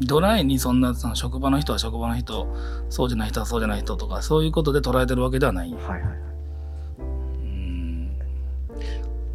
[0.00, 2.46] ドライにそんなその職場の人は職場の人
[2.90, 5.72] そうじゃない人はそうじゃない人とかそういうことで捉えてるわけではない。
[5.72, 6.02] はいはいはい。
[6.98, 8.18] うーん。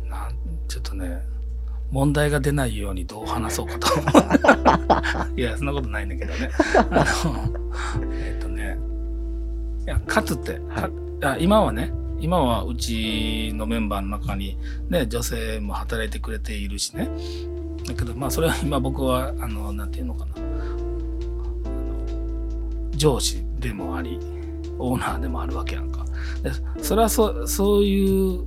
[0.10, 0.36] なん
[0.67, 1.21] ちょっとね
[1.89, 3.88] 問題が出ないようにどう話そうかと。
[5.39, 6.52] いやそんなことないんだけどね。
[6.91, 8.07] あの
[9.88, 10.89] やかつて、か
[11.23, 14.58] あ今はね今はうちのメンバーの中に
[14.89, 17.10] ね女性も働いてくれているしね。
[17.88, 20.32] だけどまあそれは今僕はあのなんていうのかな。
[20.36, 20.45] あの
[22.91, 24.19] 上司でもあり
[24.78, 26.06] オーナーでもあるわけやんか。
[26.43, 26.52] で
[26.84, 28.43] それはそそういう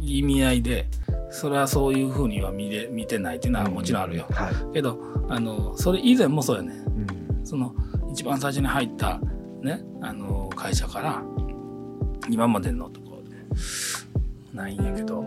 [0.00, 0.88] 意味合いで
[1.30, 6.72] それはそういうふうには見れ見てないっていうのはもちろんあるよ、はい、けどあのそれ以前もそうやね。
[6.86, 7.46] うん。
[7.46, 7.74] その
[8.10, 9.20] 一番最初に入った
[9.62, 11.22] ねあの会社から
[12.28, 13.36] 今までのところで
[14.52, 15.22] ないんやけど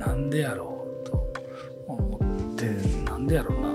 [0.00, 1.30] なんでやろうと
[1.86, 2.18] 思
[2.54, 2.70] って
[3.04, 3.66] なんでやろうな。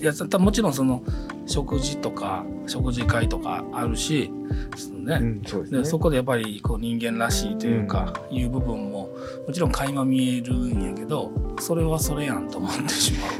[0.00, 1.02] いやたもちろんその
[1.46, 4.30] 食事とか食事会とかあるし
[4.76, 5.78] そのね、うん、そうですね。
[5.80, 9.08] でそこでやっぱりこう人間らしいというか、いう部分も
[9.46, 13.30] もちろん垣間見えるんやけどそれはそれやんと思ってしまう。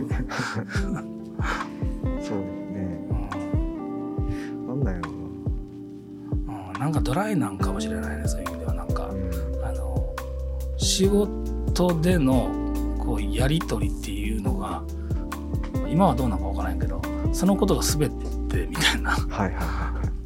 [2.23, 2.99] そうですね。
[4.67, 5.16] なんだようん、
[6.79, 8.75] なんかドライなんかもしれないねそういう意味では。
[8.75, 9.11] なんか
[9.65, 10.15] あの
[10.77, 12.51] 仕事での
[12.99, 14.83] こうやり取りっていうのが
[15.89, 17.01] 今はどうなのかわからんけど
[17.33, 18.11] そのことが全
[18.49, 19.17] てみたいな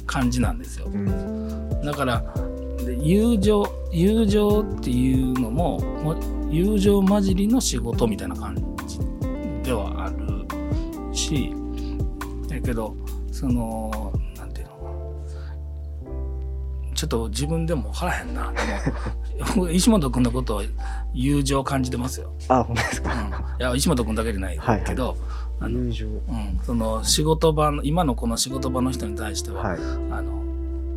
[0.05, 0.87] 感じなんですよ。
[0.87, 1.81] うん。
[1.83, 2.23] だから
[2.85, 5.79] で友情友情っていうのも
[6.49, 8.55] 友情混じりの仕事みたいな感
[8.87, 8.99] じ
[9.63, 10.45] ではある
[11.15, 11.53] し
[12.47, 12.95] だけど
[13.31, 14.11] その
[17.01, 18.53] ちょっと自分でも分からへんな。
[18.53, 20.63] でも僕石本君のことを
[21.15, 25.17] 友情感じてますよ、あ本当ですうん、か、いや石本君だけじゃないけど、
[25.59, 26.05] あの友情。
[26.05, 29.79] うん、その仕事場の今のこの仕事場の人に対しては、はい。
[30.11, 30.40] あの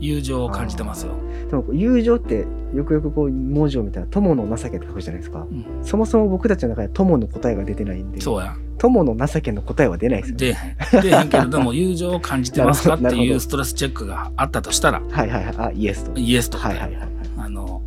[0.01, 1.15] 友情を感じてますよ。
[1.51, 5.47] でも友情ってよくよくこう文字を見たら友の情けって書くじゃないですか。
[5.51, 5.65] うん。
[5.83, 8.57] そもそも僕たちの中で友の答えが出てないんでそうや。
[8.79, 10.37] 友の情けの答えは出ないですよ。
[10.37, 11.03] ね出えへん。
[11.03, 15.55] 出えへんけれども、 友情を感じてますかっていうストレスチェックがあったとしたら、はいはいはい。
[15.59, 16.19] あイエスと。
[16.19, 16.59] イエスと。
[16.59, 17.09] はいはいはいはい。
[17.39, 17.81] あの、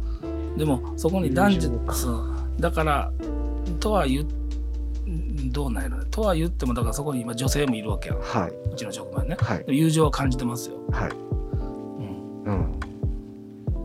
[0.58, 1.70] でも、そこに男女
[2.60, 3.12] だから、
[3.80, 4.26] とは言う、
[5.52, 6.06] どうなんやろね。
[6.10, 8.20] とは言ってもだからそこに今女性もいるわけやん。
[8.20, 8.52] はい。
[8.74, 9.38] うちの職場にね。
[9.40, 9.66] はい。
[9.68, 11.12] 友情は感じてますよ、はい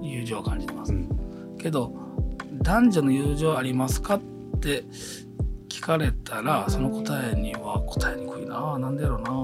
[0.03, 1.57] 友情は感じてます、うん。
[1.59, 1.93] けど
[2.63, 4.21] 男女の友情ありますかっ
[4.61, 4.85] て
[5.69, 8.79] 聞かれたらその答えには答えにくいな。
[8.79, 9.31] なんでやろうな。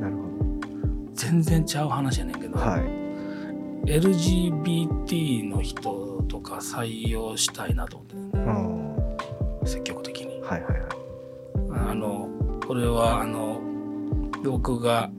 [0.00, 0.22] なるほ
[1.14, 2.82] 全然ちゃう話やねんけど、どはい。
[3.86, 8.96] LGBT の人とか採用したいなと思って、うん。
[9.66, 10.40] 積極的に。
[10.40, 10.82] はいはいはい。
[11.90, 12.30] あの
[12.66, 13.60] これはあの
[14.42, 15.10] 僕が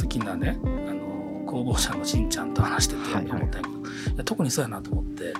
[0.00, 5.34] 好きなねあの工房者のしんちゃんと話しててはいはい思ったんやけど、いや特にそうやなと思って。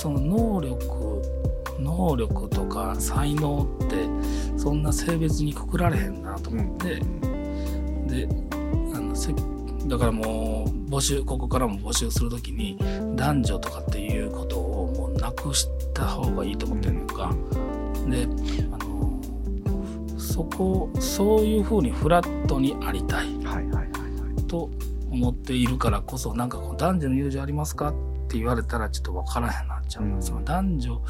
[0.00, 1.22] その能力
[1.78, 3.96] 能力とか才能って
[4.58, 6.96] そんな性別にくくられへんなと思って、
[8.06, 8.28] で
[8.94, 9.34] あのせ
[9.86, 12.78] だからもう募集ここからも募集する時に
[13.14, 17.34] 男女とかっていうことをもうなくした方がいいと思ってるのか、
[18.08, 18.26] で
[20.40, 23.28] そこそういうふうにフラットにありたい。
[24.48, 24.70] と
[25.10, 27.90] 思っているからこそなんかこう男女の友情ありますか？
[27.90, 27.92] っ
[28.28, 30.22] て言われたらちょっと分からへんなっちゃう、うん。
[30.22, 31.02] その男女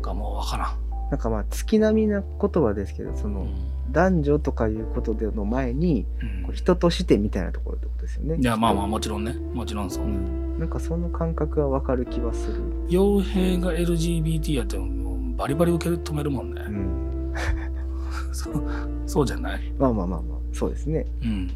[0.00, 1.10] がもう分からん。
[1.10, 3.46] なんかまあ月並みな言葉ですけどその
[3.90, 6.06] 男女とかいうことでの前に
[6.48, 6.54] うん。
[6.54, 8.38] 人としてみたいなところってことですよね。
[8.40, 9.34] いやまあまあもちろんね。
[9.34, 10.12] もちろんそうね。
[10.58, 12.62] なんかその感覚はわかる気はする。
[12.88, 16.62] 傭兵が LGBT やってもバリバリ受け止めるもんね。
[16.66, 17.00] うん
[18.32, 18.62] そう
[19.06, 19.72] そうじゃない？
[19.78, 21.06] まあまあまあまあそうですね。
[21.22, 21.50] うん。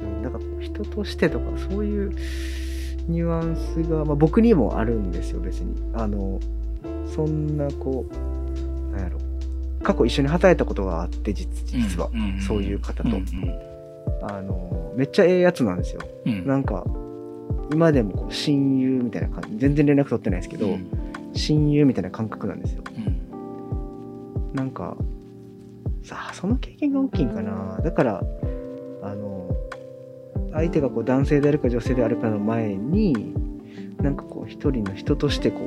[0.00, 2.10] うんなんか人としてとかそういう
[3.06, 5.80] ニュアンスが、まあ、僕にもあるんですよ別に。
[5.94, 6.40] あの
[7.06, 9.18] そんなこうなんやろ。
[9.82, 13.10] 過去一緒に働いたことがあって実実は、んんそういう方と。
[13.10, 13.24] うん
[14.22, 16.00] あのめっちゃええやつなんですよ。
[16.26, 16.46] うんうん。
[16.46, 16.84] なんか
[17.72, 19.58] 今でもこう親友みたいな感じ。
[19.58, 20.86] 全然連絡取ってないですけど、うん。
[21.34, 22.82] 親友みたいな感覚なんですよ。
[22.96, 23.00] う
[24.50, 24.54] ん。
[24.54, 24.96] なんか
[26.04, 27.80] さあその経験が大きいんかな。
[27.82, 28.22] だから
[29.02, 29.50] あの
[30.52, 33.34] 相手がこう男性であるか女性であるかの前に
[34.02, 35.60] なんかこう一人の人としてこ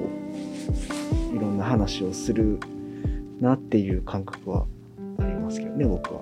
[1.33, 2.59] ういろんな話をする
[3.41, 4.67] なっていう感覚は
[5.19, 6.21] ありますけどね僕は。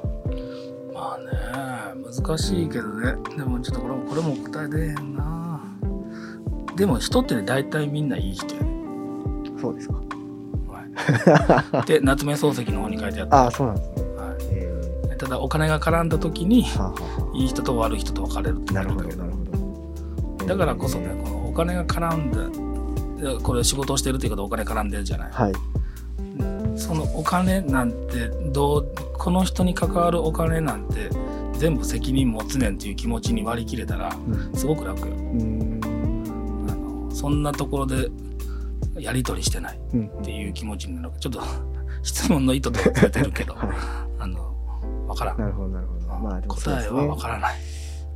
[0.94, 3.16] まあね難しいけどね。
[3.36, 5.62] でもちょっとこれもこれも答え出えへんな。
[6.78, 8.70] でも人ってね大体みんないい人やね、
[9.60, 9.96] そうですか。
[9.96, 13.95] はい、で夏目漱石の方に書いてあった、ああそうなんです
[15.18, 16.66] ただお金が絡んだ時に
[17.34, 19.44] いい人と悪い人と分かれるってあ、なるほどけどなるほ
[20.40, 20.46] ど。
[20.46, 25.32] だからこそねえーこのお金が絡んだいやこれ仕事をしてるっていうことお金絡んでるじゃない。
[25.32, 25.54] はい。
[26.78, 31.10] そのお金なんてどうこの人に関わるお金なんて
[31.54, 34.54] 全部責任持つねんっていう気持ちに割り切れたらうん。
[34.54, 35.06] すごく楽よ。
[35.08, 35.82] うーん。
[36.70, 36.76] あ
[37.08, 38.10] のそんなところで
[39.00, 40.08] やり取りしてないうん。
[40.08, 41.42] っていう気持ちになるちょっと
[42.04, 43.54] 質問の意図とはずれてるけど。
[43.56, 44.55] はあの
[45.16, 45.34] 分から。
[45.34, 46.08] んい、なるほどなるほど。
[46.20, 47.56] まあでもそうで答えは分からない。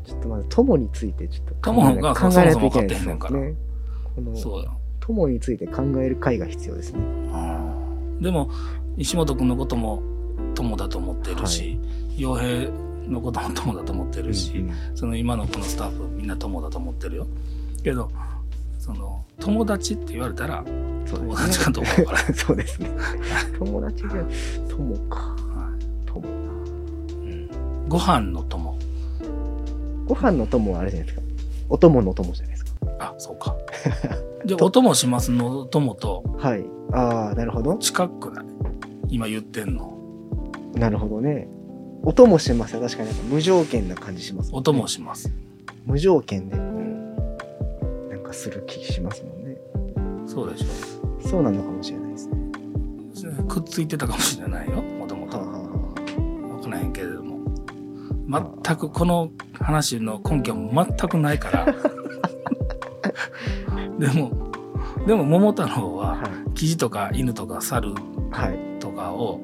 [0.06, 3.16] ちょっとまず友についてちょっと考友がえ考えないといけないですね。
[3.16, 3.30] こ
[4.22, 7.00] のそうよ友について考える会が必要ですね。
[7.00, 8.22] うん。
[8.22, 8.50] でも
[8.98, 10.02] 石本君のことも
[10.56, 11.80] 友だと思ってるし
[12.18, 12.70] 傭兵
[13.10, 17.28] のことも友だと思ってるし、うんその今のこのスタッフみんな友だと思ってるよ。
[17.84, 18.12] けど
[18.78, 20.64] その友達って言われたら
[21.10, 21.36] 友。
[21.36, 22.24] 達かどうか分から。
[22.24, 22.90] ない、そうですね。
[23.58, 24.10] 友達 で
[24.70, 25.36] 友か。
[27.90, 28.78] ご飯の友
[30.08, 31.26] ご飯の友はあれじゃないですか。
[31.70, 32.72] お供の友じゃないですか。
[33.00, 33.56] あそうか
[34.46, 36.66] じゃあ お供しますの友とはい。
[36.94, 37.76] ああ、なるほど。
[37.78, 38.46] 近くない？
[39.10, 39.98] 今言ってんの
[40.76, 41.48] なるほどね。
[42.04, 42.82] お供しますよ。
[42.82, 45.32] 確かに無条件な感じします、お供します、
[45.86, 46.64] 無条件で、な
[48.16, 49.58] んかする気しますもんね。
[50.26, 50.66] そうでし
[51.28, 52.38] そうなのかもしれないですね。
[53.40, 54.82] ょくっついてたかもしれないよ
[58.30, 61.66] 全くこの話の根拠も全くないから。
[64.00, 64.32] でも
[65.08, 65.70] でも桃太郎
[66.04, 67.94] あはキジとか犬とか猿。
[68.80, 69.40] とかを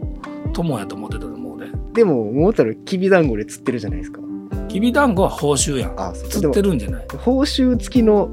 [0.54, 1.66] 友やと思ってたと思うで。
[1.94, 4.22] でも、桃太郎きびだんごで釣ってるじゃないですか。
[4.68, 5.94] きびだんごは報酬やん。
[6.00, 7.06] あ釣ってるんじゃない？
[7.18, 8.30] 報酬付きの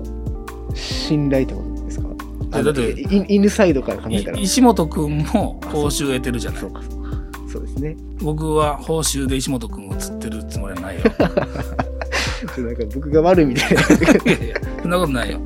[0.74, 2.08] 信頼ってことですか？
[2.52, 4.38] あだってい犬サイドから考えたら。
[4.38, 6.60] い石本君も報酬得てるじゃない。
[6.60, 7.08] そうかそうか。
[7.48, 7.96] そうですね。
[8.20, 10.41] 僕は報酬で石本君を釣ってる
[11.04, 13.82] よなんか僕が悪いみたいな。
[14.82, 15.40] そんなことないよ。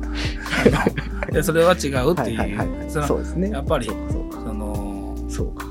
[1.31, 3.49] いやそれは違うっていう、はいはいはいそうですね。
[3.51, 5.65] やっぱりそうかそのそうか。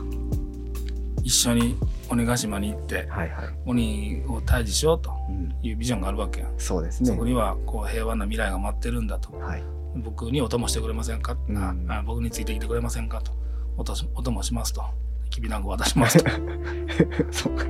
[1.23, 1.77] 一緒に
[2.09, 7.11] 鬼ヶ島に行ってはいはい、鬼を退治しようとうん、いうビジョンがあるわけやん、そうですね。
[7.11, 9.37] そこにはこう平和な未来が待ってるんだと。
[9.39, 9.63] はい。
[9.97, 11.57] 僕にお供してくれませんか、うん。
[11.59, 13.21] ああ僕についてきてくれませんか？
[13.23, 13.33] と。
[13.77, 14.85] 音し音もしますと。
[15.31, 16.31] きびだんご渡しますと。
[17.33, 17.65] そうか。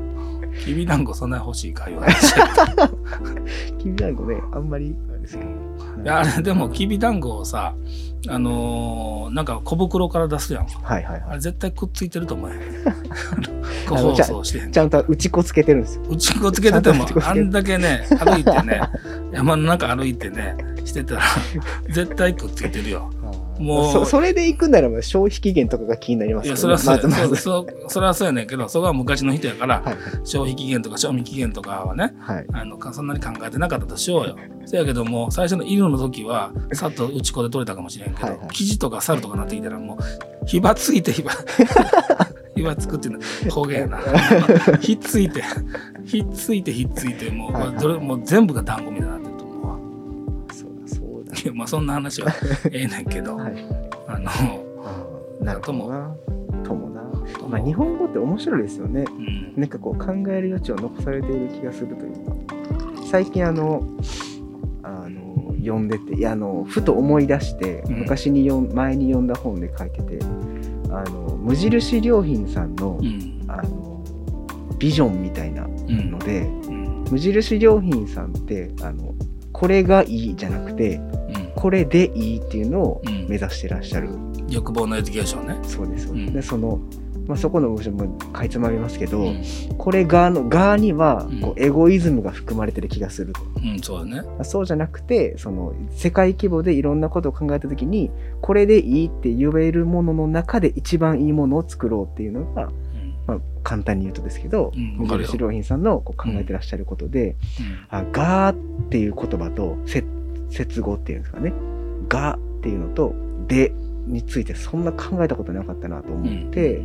[0.64, 2.06] きびだんごそんなに欲しい か言わ
[3.78, 5.50] きびだんごね、あんまり、あれですけど。
[6.02, 7.74] いや、あれでもきびだんごをさ、
[8.28, 10.66] あのーなんか小袋から出すやん。
[10.66, 11.22] はいはいはい。
[11.30, 12.56] あれ絶対くっついてると思うよ。
[13.88, 16.02] 個包装してちゃんと打ち粉つけてるんですよ。
[16.08, 18.80] うちこつけてても あんだけね、歩いてね、
[19.32, 21.22] 山の中歩いてね、してたら、
[21.90, 23.10] 絶対くっついてるよ。
[23.58, 27.36] もうそそれで行くならば消費期限とかが気になりますいや、けどそれはそう。
[27.36, 32.46] そうそれはそうやねんけど、そこは昔の人やから、はい消費期限とか賞味期限とかはね、はい。
[32.52, 34.36] あのかそんなに考えてなかったとしようよ。
[34.66, 41.32] せやけども、最初の犬の時は、さっと打ち粉で取れたかもしれんけど、はいはい生地とか猿とかなってきたら、もう、火ばついて火ば、
[42.56, 43.98] 火ばつくっていうのは方言やな。
[44.80, 45.42] ひっついて、
[46.04, 49.25] ひっついてひっついて、もう、はいはいどれもう全部が団子みたいにな
[51.46, 52.32] いやまあそんな話は
[52.72, 53.54] ええねんけど、 はい。
[54.08, 54.24] あの、
[55.40, 56.16] なるほどな。
[56.64, 57.02] ともな。
[57.38, 59.04] とまあ日本語って面白いですよね。
[59.56, 62.36] うん、なんかこう考える余地を残されている気がするというか。
[63.04, 63.84] 最近あの、
[64.82, 70.18] あの、読んでて、いやあの、ふと思い出して、うん昔に読ん、前に読んだ本で書いてて、
[70.90, 74.02] あの、無印良品さんの、うん、あの、
[74.80, 79.14] ビジョンみたいなうんの、で、うん、無印良品さんって、あの、
[79.56, 83.26] これがいいじゃなくて、うん、これでいいっていうのをうん。
[83.26, 84.10] 目指してらっしゃる、
[84.50, 85.58] 欲望のエデュケーションね。
[85.62, 86.32] そうです、うん。
[86.32, 86.78] でその、
[87.26, 89.42] まあ、そこの部分もかいつまみますけど、うん、
[89.78, 91.40] これがのがにはうん。
[91.40, 94.44] こうエゴイズムが含まれてる気がすると、うん、そうだね。
[94.44, 98.10] そうじゃなくてその世界規模でいろんなことを考えた時に
[98.42, 102.70] これでいいって言えるものの中で一番いいものを作ろうっていうのが、
[103.66, 104.96] 簡単に言うとですけど、うん。
[104.96, 107.34] 無印良品さんのこう考えてらっしゃることで、
[107.90, 107.98] うん。
[107.98, 110.04] あガーっていう言葉と接
[110.50, 111.52] 接語っていうんですかね。
[112.08, 113.12] ガっていうのと
[113.48, 113.72] で
[114.06, 116.80] についてそんな考えたことなかったなと思って、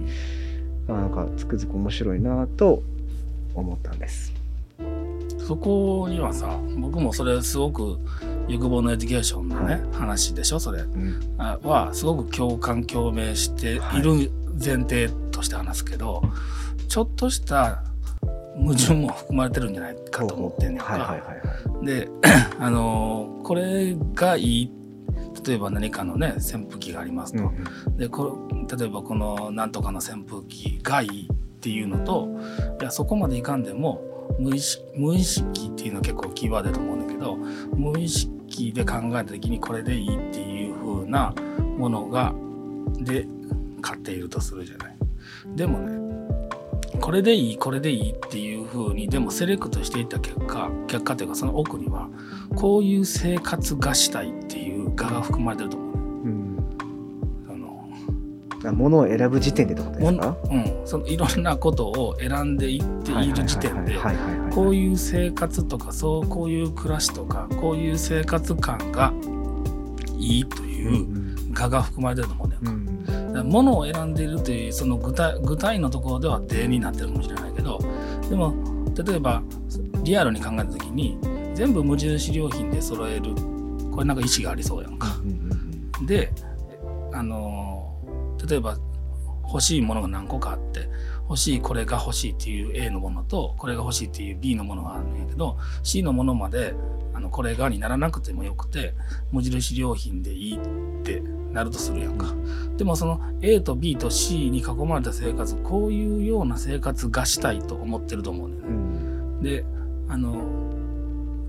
[0.87, 2.81] あなんかつくづく面白いなと
[3.53, 4.33] 思ったんです。
[5.37, 7.99] そこにはさ僕もそれすごく
[8.47, 9.81] 欲望のエデュケーションのね、はい。
[9.91, 10.81] 話でしょそれ。
[10.81, 11.35] うん。
[11.37, 16.23] あはすごく共感共鳴している前提として話すけど、
[16.91, 17.81] ちょっとした
[18.57, 20.83] 矛盾も含まれてるんじゃないかと思ってんねんか。
[20.83, 21.85] はいはいはいはい。
[21.85, 22.09] で
[22.59, 24.71] あのこれがいい
[25.47, 32.27] 例えば何かのね扇風機がありますと、うんでこれ例えばこのなんとかの扇風機がいいっていうのと
[32.81, 34.01] いやそこまでいかんでも
[34.37, 41.33] 無意識無意識っていうのは結構キーワードだと思うんだけど無意識で考えた時にこれでいいっていう風な
[41.77, 42.33] ものが
[42.99, 43.25] で
[43.81, 44.97] 買っているとするじゃない。
[45.55, 46.00] でもね
[47.01, 52.07] これでいいこれでいいっていう風にでもセレクトしていった結果結果というかその奥には
[52.55, 55.95] こういう生活がしたいっていう画が含まれてると思う。
[55.95, 56.01] ね。
[56.25, 56.57] うん。
[58.63, 60.37] あのを選ぶ時点でってことですか？
[60.51, 63.97] うん、そのいろんなことを選んでいっている時点で
[64.51, 69.11] こういう生活とかそうこういう暮らしとかこういう生活感が
[70.17, 71.31] いいとういうん。
[71.53, 72.61] 画が含まれてると思うんだよ。
[72.63, 72.85] うん。
[73.00, 73.00] だ
[73.41, 77.79] から物を選んでいるというその具体具体のところでは例になってるかもしれないけど
[78.29, 78.53] でも
[78.95, 79.41] 例えば
[80.03, 81.17] リアルに考えた時に
[81.53, 83.35] 全部無印良品で揃える
[83.91, 85.07] これなんか意思がありそうやんか。
[86.05, 86.31] で
[87.13, 87.95] あの
[88.47, 88.77] 例えば
[89.47, 90.89] 欲しいものが何個かあって
[91.31, 96.73] 欲しいこれが欲しいっていう A のものとこれが欲しいっていう B のものがあるんやけど C のものまで
[97.13, 98.93] あのこれがにならなくてもよくて
[99.31, 101.21] 無印良品でいいって
[101.53, 102.33] なるとするやんか。
[102.75, 108.77] でもその A と B と C に囲まれた生活こういうような生活がしたいと思ってると思うんだようね。
[108.77, 109.65] んで
[110.09, 110.43] あの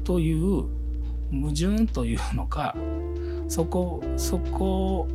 [0.05, 0.65] という
[1.33, 2.77] 矛盾というのか
[3.49, 5.09] そこそこ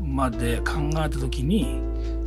[0.00, 1.80] まで考えた時に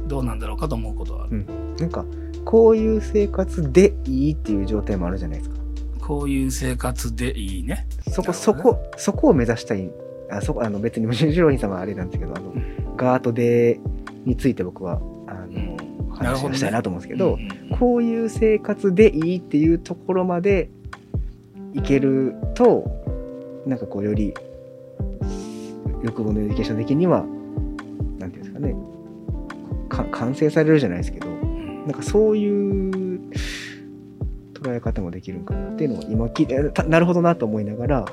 [0.08, 1.61] どうなんだろうかと思うことはある。
[1.80, 2.06] なんか
[2.46, 5.56] こういう生活でいいっていう状態もあるじゃないですか。
[6.00, 7.88] こういう生活でいいね。
[8.10, 8.34] そこ、ね。
[8.34, 9.90] そこそこを目指したい。
[10.30, 12.54] あそこあの別に無印良品さんはあれなんですけどあの
[12.96, 13.80] ガートで
[14.26, 15.92] について僕はあの、ん。
[16.22, 17.42] 話をしたいなと思うんですけどうん
[17.72, 20.70] うんこういう生活でいいっていうところまで
[21.74, 22.86] いけると
[23.66, 24.34] なんかこうより
[26.04, 27.26] 欲望のエデュケーション的には
[28.20, 28.76] なんていうんですかね
[29.90, 31.41] か完成されるじゃないですけどうん
[31.86, 33.22] なんかそういう
[34.54, 38.06] 捉え方もできるんかなっていうのを今聞いてたなるほどなと思いながら、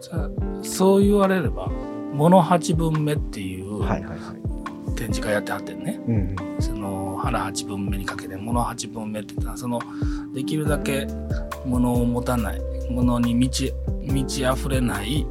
[0.00, 0.30] じゃあ
[0.62, 1.68] そう言われれば
[2.14, 4.46] 「もの八分目」っていうはいはいはい。
[4.96, 6.00] 展示会やってはってんね。
[6.08, 9.80] うんその腹八分目にかけて物八分目って言ったらその
[10.34, 11.06] できるだけ
[11.66, 12.60] 物を持たない
[12.90, 15.26] 物に満ち満ち溢れない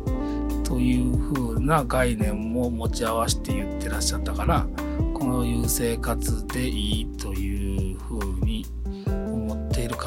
[0.64, 4.68] という風な概念も持ち合わせて言ってらっしゃったから
[5.14, 7.55] こういう生活でいいという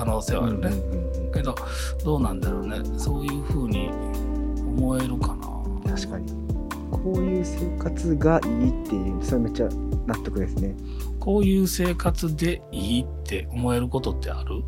[0.09, 0.71] 能性はあるね、
[1.33, 1.55] けど
[2.05, 2.77] どうなんだろうね。
[2.99, 3.91] そういうふうに
[4.77, 5.91] 思えるかな。
[5.95, 6.33] 確かに。
[6.91, 9.69] こういう生活がいいっていうそれめっちゃ
[10.07, 10.75] 納得ですね。
[11.21, 14.63] こういう生活でいいって思えることってある？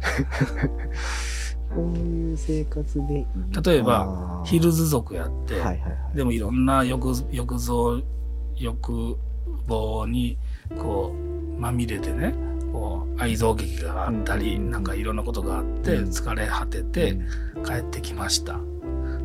[1.74, 3.26] こういう生活でいい。
[3.64, 6.16] 例えばヒルズ族やって、はいはいはい。
[6.16, 8.00] でもいろんな欲欲像
[8.56, 9.16] 欲
[9.66, 10.38] 望に
[10.78, 11.12] こ
[11.58, 12.34] うまみれてね
[12.76, 14.70] こう愛憎劇があったり、うん。
[14.70, 16.08] なんかいろんなことがあってうん。
[16.10, 17.16] 疲れ果てて
[17.64, 18.60] 帰ってきました、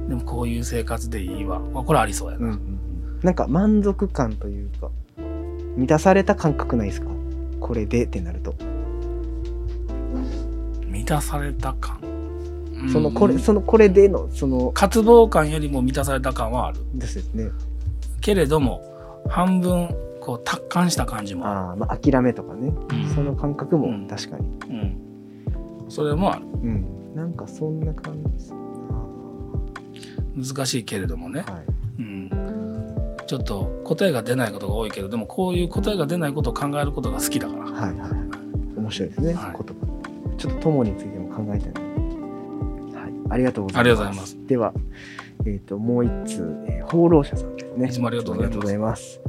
[0.07, 1.59] でもこういう生活でいいわ。
[1.59, 2.79] まあこれありそうやな、うん
[3.21, 4.89] なんか満足感というか
[5.75, 7.07] 満たされた感覚ないですか？
[7.59, 8.55] これでってなると。
[10.87, 11.99] 満たされた感？
[12.91, 16.79] そのこれ、うんそのこれでのその渇望感よりも満たされた感はある。
[16.95, 17.51] ですよね。
[18.21, 18.81] けれども
[19.27, 19.89] 半分
[20.21, 23.15] こう達観した感じもあまあ諦めとかね、うん。
[23.15, 24.07] その感覚もうん。
[24.07, 24.45] 確かに。
[24.45, 26.45] る、うん、それもある。
[26.45, 28.51] うん、なんかそんな感じ
[30.53, 31.43] 難しいけれどもね。
[31.45, 31.63] な、はい。
[31.99, 38.11] うん、ちょっと答えが出ないことが多いけどでもこういう答えが出ないことを考えることが好きだから、はいはいはい。
[38.77, 39.51] 面白いですね、はい。
[39.51, 40.35] 言葉。
[40.37, 43.01] ちょっと友についても考えたいな。
[43.01, 43.13] はい。
[43.29, 44.37] ありがとうございます。
[44.47, 44.73] では
[45.45, 47.87] えっ、ともう一通、えー放浪者さんですね。
[47.87, 49.21] いつもありがとうございます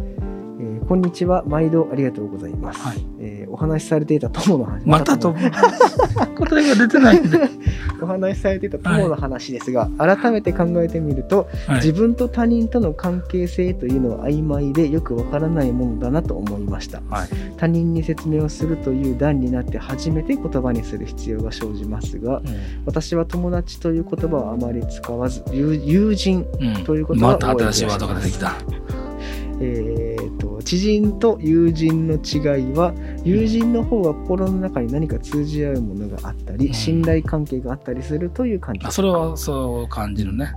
[0.89, 1.45] こんにちは。
[1.47, 3.05] 毎度ありがとうございます、はい。
[3.21, 4.83] えーお話しされていた友の話。
[4.87, 5.35] またと
[6.39, 7.21] 答えが出てない。
[7.21, 7.39] んで、
[8.01, 11.77] お話しされていた友の話ですが、改めて考えてみると、はい。
[11.77, 17.03] 自分と他人との関係性というのは曖昧でよくわからないものだなと思いました。
[17.11, 17.29] はい。
[17.59, 22.43] 他人に説明をするという段になって初めて言葉にする必要が生じますが
[22.87, 26.85] 私は友達という言葉をあまり使わず友友人、うん。
[26.85, 28.55] ということはまた新しいワードが出てきた。
[29.61, 29.92] えーと
[30.73, 32.95] 知人と友人の違いは
[33.25, 36.73] 友人の方が心の中に何か通じ合うものがあったり、うん。
[36.73, 38.87] 信頼関係があったりするという感じ。
[38.87, 40.55] あそれはそう感じるね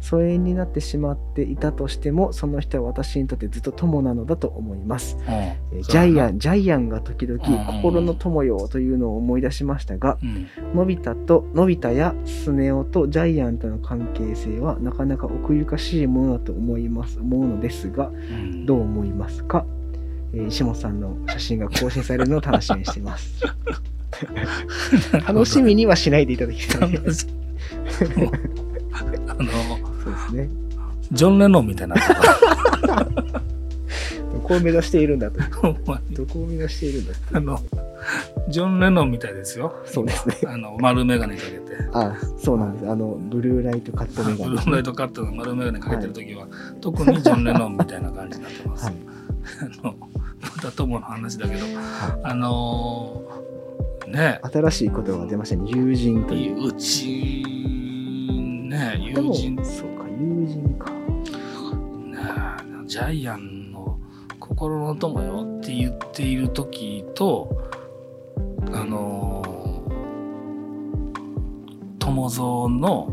[0.00, 5.16] 疎遠になってしまっていたとしてもその人は私にとってずっと友なのだと思います。
[5.16, 10.48] うんえージャイアン、ンジャイアンが時々うん心の友よというのを思い出しましたがうん。
[10.74, 18.66] のび太とのび太やスネ夫とジャイアンとの関係性はなかなか奥ゆかしいものだと思います思うのですがうん。
[18.66, 19.64] どう思いますか、
[20.32, 23.42] えー石本さんの写真が更新されるのを楽しみにしています。
[25.26, 26.90] 楽しみにはしないでいただきたい。
[29.28, 29.87] あの
[30.32, 30.48] ですね。
[31.12, 32.00] ジョン・レノンみたいにな
[34.32, 35.38] どこを目指しているんだと。
[36.10, 37.58] どこを目指しているんだあの
[38.48, 39.74] ジョン・レノンみたいですよ。
[39.84, 40.36] そうですね。
[40.46, 41.58] あの丸眼鏡かけて。
[41.92, 42.90] あそうなんです。
[42.90, 46.46] あのブルーライトカットメブガネルーライトカットの丸眼鏡かけてる時は、
[46.80, 48.84] 特にジョン・レノンみたいな感じになってます。
[48.86, 48.94] はい。
[49.82, 53.48] あのまた友の話だけど、はあのー
[54.08, 54.40] ね。
[54.42, 55.70] 新しい言葉が出ましたね。
[55.70, 56.68] 友人という。
[56.68, 57.44] うち
[58.68, 59.56] ね友人。
[59.56, 60.90] ねそうか友人か。
[62.86, 63.98] ジャイアンの
[64.40, 67.70] 心の友よって言っている時と
[68.72, 69.48] あのー
[72.00, 72.40] 友蔵
[72.80, 73.12] の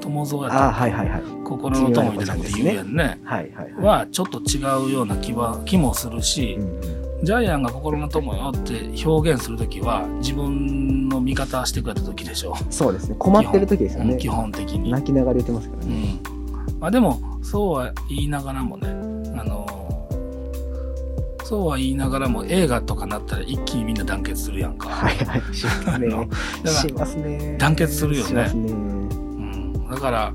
[0.00, 1.22] 友蔵やったあはいはいはい。
[1.44, 3.20] 心の友みたいなこと言うやんね。
[3.24, 3.84] はいはいはい。
[3.84, 7.24] はちょっと違うような気は気もするし、うんうん。
[7.24, 12.56] ジャイアンが心の友よって表現する時は自分の味方してくれた時でしょ。
[12.70, 13.16] そうですね。
[13.18, 14.16] 困ってる時ですよね。
[14.16, 14.90] 基本的に。
[14.90, 16.20] 泣きながら言ってますからうねん
[16.82, 18.88] まあ、でもそうは言いながらもね
[19.38, 19.66] あの
[21.44, 25.54] そうは言いながらも映画とかなったら一気にみんな団結するやんか、はいはい。
[25.54, 25.64] し
[26.94, 27.38] ますね。
[27.38, 27.56] すね。
[27.58, 28.44] 団結するよね。
[28.46, 28.50] ね。
[28.54, 30.34] うん、だから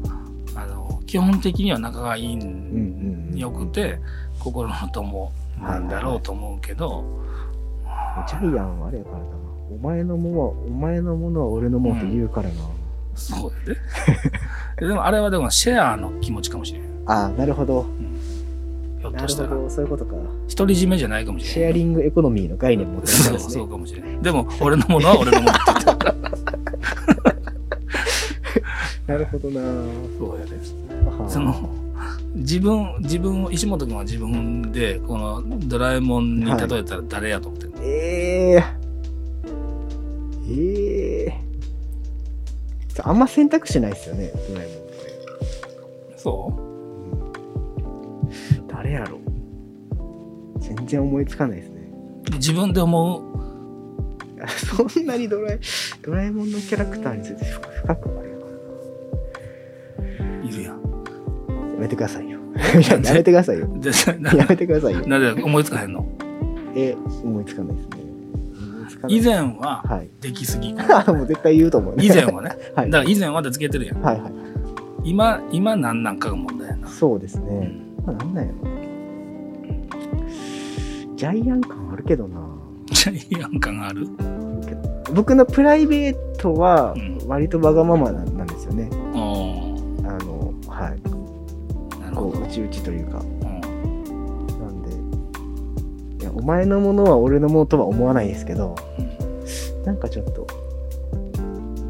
[0.56, 4.00] あの基本的には仲がいいうんうんうんよくて
[4.40, 7.04] 心の友なんだろうと思うけど、
[8.28, 9.26] ジャイアンはあれやからな。
[9.70, 12.56] お前のものはお前のものは俺のものって言うからな、
[13.18, 13.76] そうや
[14.80, 16.82] で でもあれはでもシェアの気持ちかもしれん。
[17.06, 17.86] ああなるほど。
[19.00, 19.50] ひょっなるとしたら。
[19.50, 20.16] ほどそういうことか。
[20.56, 23.54] 独り占めじゃないかもしれないシェアリングエコノミーの概念持ってそうですね。
[23.54, 25.54] そうかもしれないでも俺のものは俺のもの
[29.08, 29.62] なるほどな。
[30.20, 30.56] そうやで
[31.18, 31.30] はあ。
[31.30, 31.70] その
[32.36, 38.64] 自分自分石本君は自分でこのドラえもんに例えたら誰やと思ってるの、ええ
[40.50, 41.47] ええ
[43.06, 46.54] あんま選択肢ないですよねドラえもんってそ
[48.68, 49.20] 誰やろ
[50.60, 51.82] 全然思いつかないですね
[52.32, 53.38] う自分で思う？
[54.48, 55.60] そんなにドラえ
[56.04, 57.46] ドラえもんのキャラクターについて
[57.84, 58.46] 深くあれやか
[60.46, 60.82] いるやん
[61.74, 62.38] らめてくださいよ。
[62.38, 62.58] い
[62.90, 63.68] ややめてくださいよ。
[64.36, 65.06] やめてくださいよ。
[65.08, 66.06] なんで思いつかへんの？
[66.76, 67.97] え、思いつかないですね。
[69.10, 70.10] 以前ははい。
[70.22, 70.74] できすぎ。
[70.76, 70.80] も
[71.24, 72.06] う絶対言うと思うね。
[72.06, 72.50] 以前はね。
[72.76, 72.90] はい。
[72.92, 74.02] だから以前はでつけてるやん。
[74.02, 74.32] はいはい。
[75.04, 76.88] 今、今何なんかが問題やな。
[76.88, 77.72] そうですね。
[78.08, 78.68] うんまあ、なんやろ。
[81.16, 82.40] ジャイアン感あるけどな。
[82.92, 84.08] ジャイアン感がある
[85.14, 88.90] 僕のプライベートはうん割とわがままななんですよね。
[89.14, 91.00] おーあの、はい。
[92.16, 93.22] こう、うちうちというか。
[96.38, 98.76] お前のものは俺のものとは思わないですけど、
[99.86, 100.48] なんかちょっと、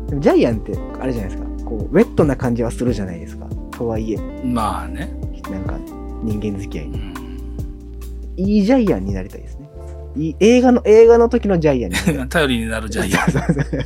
[0.07, 1.47] でもジャイアンってあれじゃないですか。
[1.65, 3.45] こう、ウェットな感じはするじゃないですか。
[3.71, 5.11] とはいえ、まあね。
[5.51, 5.77] なんか
[6.23, 6.97] 人間付き合いうに。
[6.97, 7.13] ん
[8.37, 9.67] いいジャイアンになりたいですね。
[10.15, 12.27] いい映画の、映画の時のジャイアンになりたい。
[12.29, 13.31] 頼りになるジャイアン。
[13.31, 13.81] そうそうそう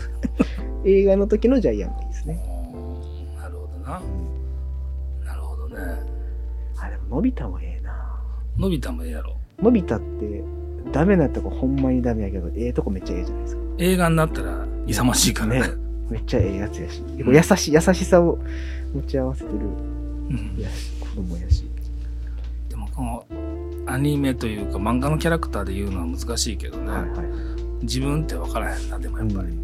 [0.85, 2.35] 映画の時のジャイアンがいいですね。
[3.39, 4.01] なるほどなう。
[5.23, 5.75] んなるほどね。
[6.77, 8.19] あ、でも、のび太もええな。
[8.57, 9.35] のび太もええやろ。
[9.61, 10.43] のび太って、
[10.91, 13.61] ダメなとこほんまにダメやけど、ええとこめっちゃええじゃないですか。
[13.77, 15.61] 映画になったら勇ましいからね。
[15.61, 15.67] ね
[16.09, 17.03] めっちゃええやつやし。
[17.17, 18.39] 優しい、優しさを
[18.93, 21.69] 持ち合わせてるうんやし、子供やし。
[22.69, 23.25] でもこの
[23.87, 26.91] アニメというか漫画のキャラクターで言うのは難しいけどね。
[26.91, 27.25] はいはい。
[27.83, 29.60] 自分って分からへんな、でもやっぱり。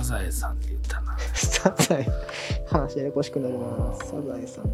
[0.00, 1.14] サザエさんって言ったな。
[1.34, 2.08] サザエ、
[2.66, 3.94] 話ややこしくなるな。
[3.96, 4.70] サザエさんか。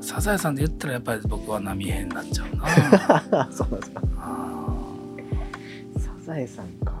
[0.00, 2.66] サザエさんで言ったらやっぱり僕は波平になっちゃうな。
[3.52, 4.00] そうなんですか。
[4.16, 4.74] あ
[5.98, 6.96] サザエさんか。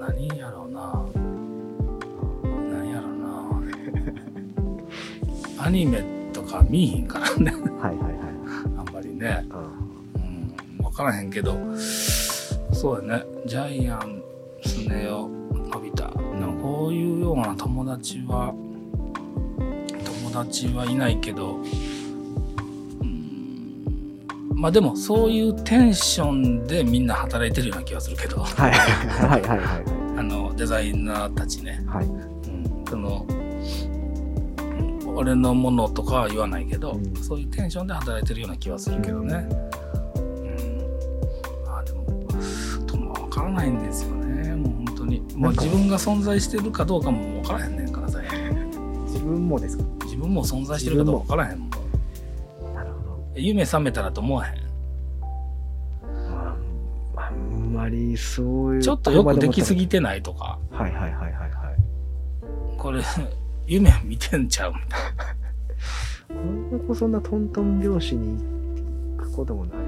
[0.00, 1.06] 何やろうな
[2.72, 3.18] 何やろう
[5.58, 6.02] なアニメ
[6.32, 8.18] とか見いひんからねはいはいはい。
[8.78, 9.70] あんまりねあ
[10.16, 11.56] うん分からへんけど
[12.78, 14.22] そうやねジャイアン
[14.64, 18.54] スネ夫のび太なんかこういうような友達は
[20.04, 21.60] 友達はいないけどう
[23.04, 29.84] んまあでもそういうテンションでみんな働いてるような気がするけどはいはいはいはいはい
[30.16, 32.06] あのデザイナーたちね、はい。
[32.06, 32.14] はい。
[32.14, 39.67] うん、そのうん俺のものとかは言わないけど、うんそういうテンションで働いてるような気はするけどね。
[43.70, 44.54] ないんですよね。
[44.56, 45.20] もう本当に。
[45.34, 48.18] もうん自分が存在してるかどうかも分からへんねんからさ。
[49.06, 49.84] 自分もですか？
[50.04, 51.70] 自分も存在してるかどうか分からへんもん。
[52.74, 53.32] なるほど。
[53.36, 54.54] 夢覚めたらと思わへん？
[56.04, 56.56] あ
[57.16, 58.82] あんまりそういう。
[58.82, 59.82] ちょっとよくできすぎ。
[59.82, 61.52] ぎてないとか、はいはいはいはいはい。
[62.78, 63.02] これ、
[63.66, 65.00] 夢見てんちゃうみたい
[66.28, 68.38] こんな子そんなトントン拍子に
[69.18, 69.78] 行くこともない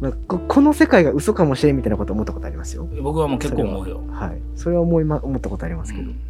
[0.00, 2.88] まあ、ここの世界が嘘かもしれんみたいなこと思ったことありますよ。
[3.02, 4.02] 僕はもう結構思うよ。
[4.10, 4.40] はい。
[4.56, 6.08] それは思いま、思ったことありますけど。
[6.08, 6.20] うん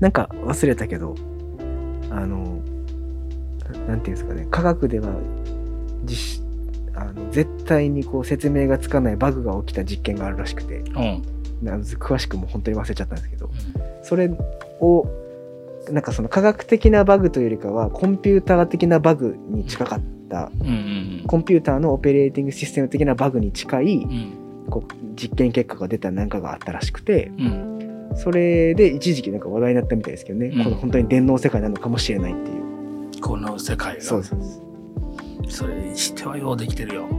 [0.00, 1.14] なんか忘れたけど、
[2.10, 2.60] あの、
[3.72, 5.08] ななんていうんですかね、科学では
[6.04, 6.42] 実
[6.94, 11.22] あの絶対にこう説明がつかないバグが起きた実験があるらしくて、うん。
[11.62, 13.50] な詳しくも本当に忘れちゃったんですけど、
[14.02, 14.30] それ
[14.80, 15.06] を、
[15.90, 20.04] なんかその科学的なバグというよりかは、コンピューター的なバグに近かった、
[20.36, 24.06] うんうんコンピューターのオペレーティングシステム的なバグに近い
[24.70, 28.12] こう実験結果が出たなんかがあったらしくて、うん。
[28.16, 33.20] それで一時期なんか話題になったみたいですけどね、うんこの本当に電脳世界なのかもしれないっていう。
[33.20, 34.02] この世界が。
[34.02, 34.62] そうです
[35.48, 37.08] それにしてはようできてるよ。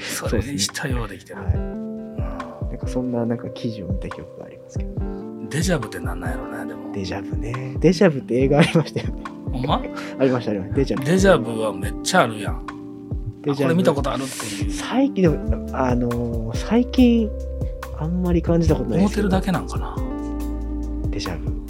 [0.00, 1.40] そうそれにしてはようできてる。
[1.40, 1.54] はい。
[1.54, 4.90] なんかそんななんか記事を見た記憶がありますけど。
[5.00, 5.14] うん
[5.50, 6.92] デジャブってなんなんやろね、でも。
[6.92, 7.76] デジャブね。
[7.78, 9.33] デジャブって映画ありましたよね。
[9.54, 9.82] ほんま？
[10.18, 10.76] ありましたありました。
[10.76, 11.04] デジャブ。
[11.04, 12.54] デジャブはめっちゃあるやん。
[12.56, 12.62] あ
[13.42, 14.70] デジャブこれ見たことあるっていう。
[14.72, 17.30] 最近、でも、あのー最近、
[17.98, 18.98] あんまり感じたことない。
[19.00, 19.96] 思ってるだけなんかな。
[21.10, 21.46] デジャブ。
[21.46, 21.64] うん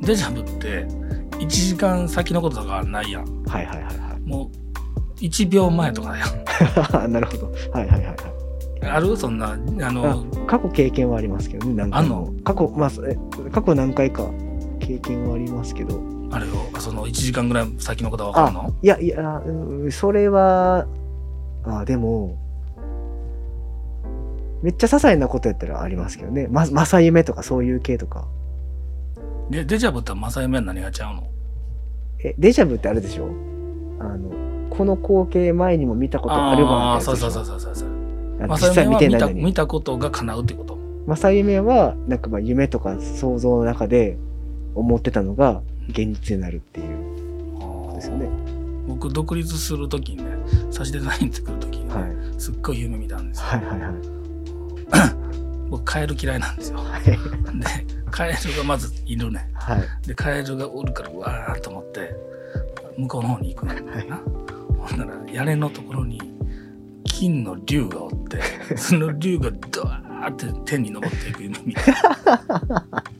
[0.00, 0.86] デジャブって
[1.38, 3.24] 1時間先のこととかはないやん。
[3.44, 4.20] はいはいはいはい。
[4.28, 4.50] も
[5.16, 6.24] う1秒前とかや
[7.06, 7.12] ん。
[7.12, 7.52] なるほど。
[7.72, 8.16] はいはいはいはい。
[8.90, 9.14] ある？
[9.16, 9.56] そんな、あ
[9.92, 12.90] の、過去経験はありますけどね、何回もあん過去、まあ、
[13.52, 14.24] 過去何回か
[14.88, 16.00] 経験はありますけど。
[16.30, 18.74] あれよ、その1時間ぐらい先のことは分かるの？
[18.82, 20.86] いやいや、うんそれは、
[21.64, 22.38] あでも、
[24.62, 26.48] めっちゃ些細なことやったらありますけどね。
[26.50, 28.26] ま、正夢とかそういう系とか。
[29.50, 31.28] でデジャブって正夢は何がちゃうの？
[32.20, 33.28] え、デジャブってあるでしょ？
[34.00, 34.30] あの、
[34.70, 37.88] この光景前にも見たことあるわあそうそうそうそうそうそう。
[38.50, 39.44] 実際見てないのに。
[39.44, 40.78] 見たことが叶うってこと？
[41.06, 44.18] 正夢は、なんかまあ夢とか想像の中で
[44.78, 48.28] 思ってたのが現実になるっていうことですよね。
[48.86, 50.30] 僕独立する時にね
[50.70, 52.40] 差しデザイン作る時にね、はい。
[52.40, 53.92] すっごい夢見たんですよ、はいはいはい。
[55.68, 57.04] 僕カエル嫌いなんですよはい。
[57.04, 57.18] で
[58.10, 60.06] カエルがまずいるねはい。
[60.06, 62.14] でカエルがおるからうわーっと思って
[62.96, 64.20] 向こうの方に行くのよな、
[64.78, 66.20] ほんなら屋根のところに
[67.04, 68.40] 金の竜がおって
[68.76, 71.82] その竜がドワーって天に昇っていく夢見た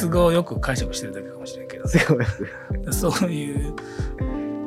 [0.00, 2.26] 都合よく解釈してるだけかもしれんけどすごい。
[2.92, 3.74] そういう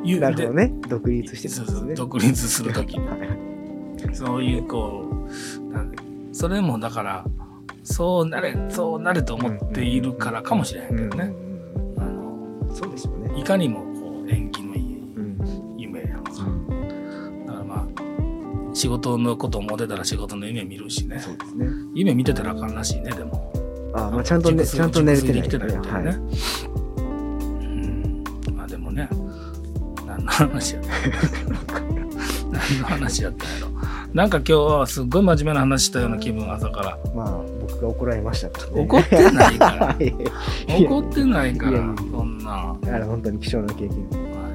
[0.04, 0.72] いうなるほどね。
[0.88, 1.94] 独立してるんですね。
[1.94, 5.26] 独立する時にはいそういうこ
[5.68, 5.92] うなん
[6.32, 7.24] それもだから
[7.82, 11.34] そうなれそうなれと思っているからかもしれへんけどね、
[12.72, 13.38] そうでしょうね。
[13.38, 15.74] いかにもこう縁起のいいうん。
[15.76, 17.86] 夢やんかだからまあ
[18.74, 21.66] 仕事のこと思ってたら仕事の夢見るしねそうですね。
[21.94, 23.49] 夢見てたらあかんらしいねでも
[23.94, 25.42] あ、まあちゃんとね、ちゃんと寝れてない。
[25.42, 26.16] 熟睡できてないみたいなね、はい。
[28.46, 28.56] うん。
[28.56, 29.08] まあでもね
[30.06, 30.90] 何の話やった
[31.80, 33.70] 何の話やったんやろ。
[34.12, 36.98] なんか今日はすっごい真面目な話したような気分朝から。
[37.14, 38.82] まあ僕が怒られましたからね。
[38.82, 39.86] 怒ってないから。
[39.86, 42.50] は い怒ってないからそんな。
[42.50, 44.04] はあれ本当に貴重な経験い。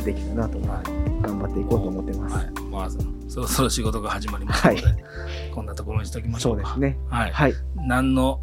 [0.05, 2.35] できたなと思っては頑張っていこうと思ってます。
[2.35, 2.45] はい。
[2.71, 2.89] まあ
[3.27, 4.95] そろ そろ仕事が始まりますので、はい。
[5.53, 6.61] こんなところにしときましょか。
[6.63, 6.97] そううですね。
[7.09, 7.31] はい。
[7.31, 7.53] はい。
[7.87, 8.39] 何の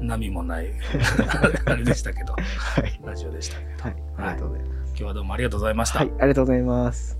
[0.00, 0.72] 波もない
[1.66, 3.00] あれでしたけどはい。
[3.04, 3.96] ラジオでしたけどはい。
[4.16, 4.90] ありがとうございます。
[4.90, 6.08] 今日はどうもありがとうございました、はい。
[6.18, 7.17] ありがとうございます。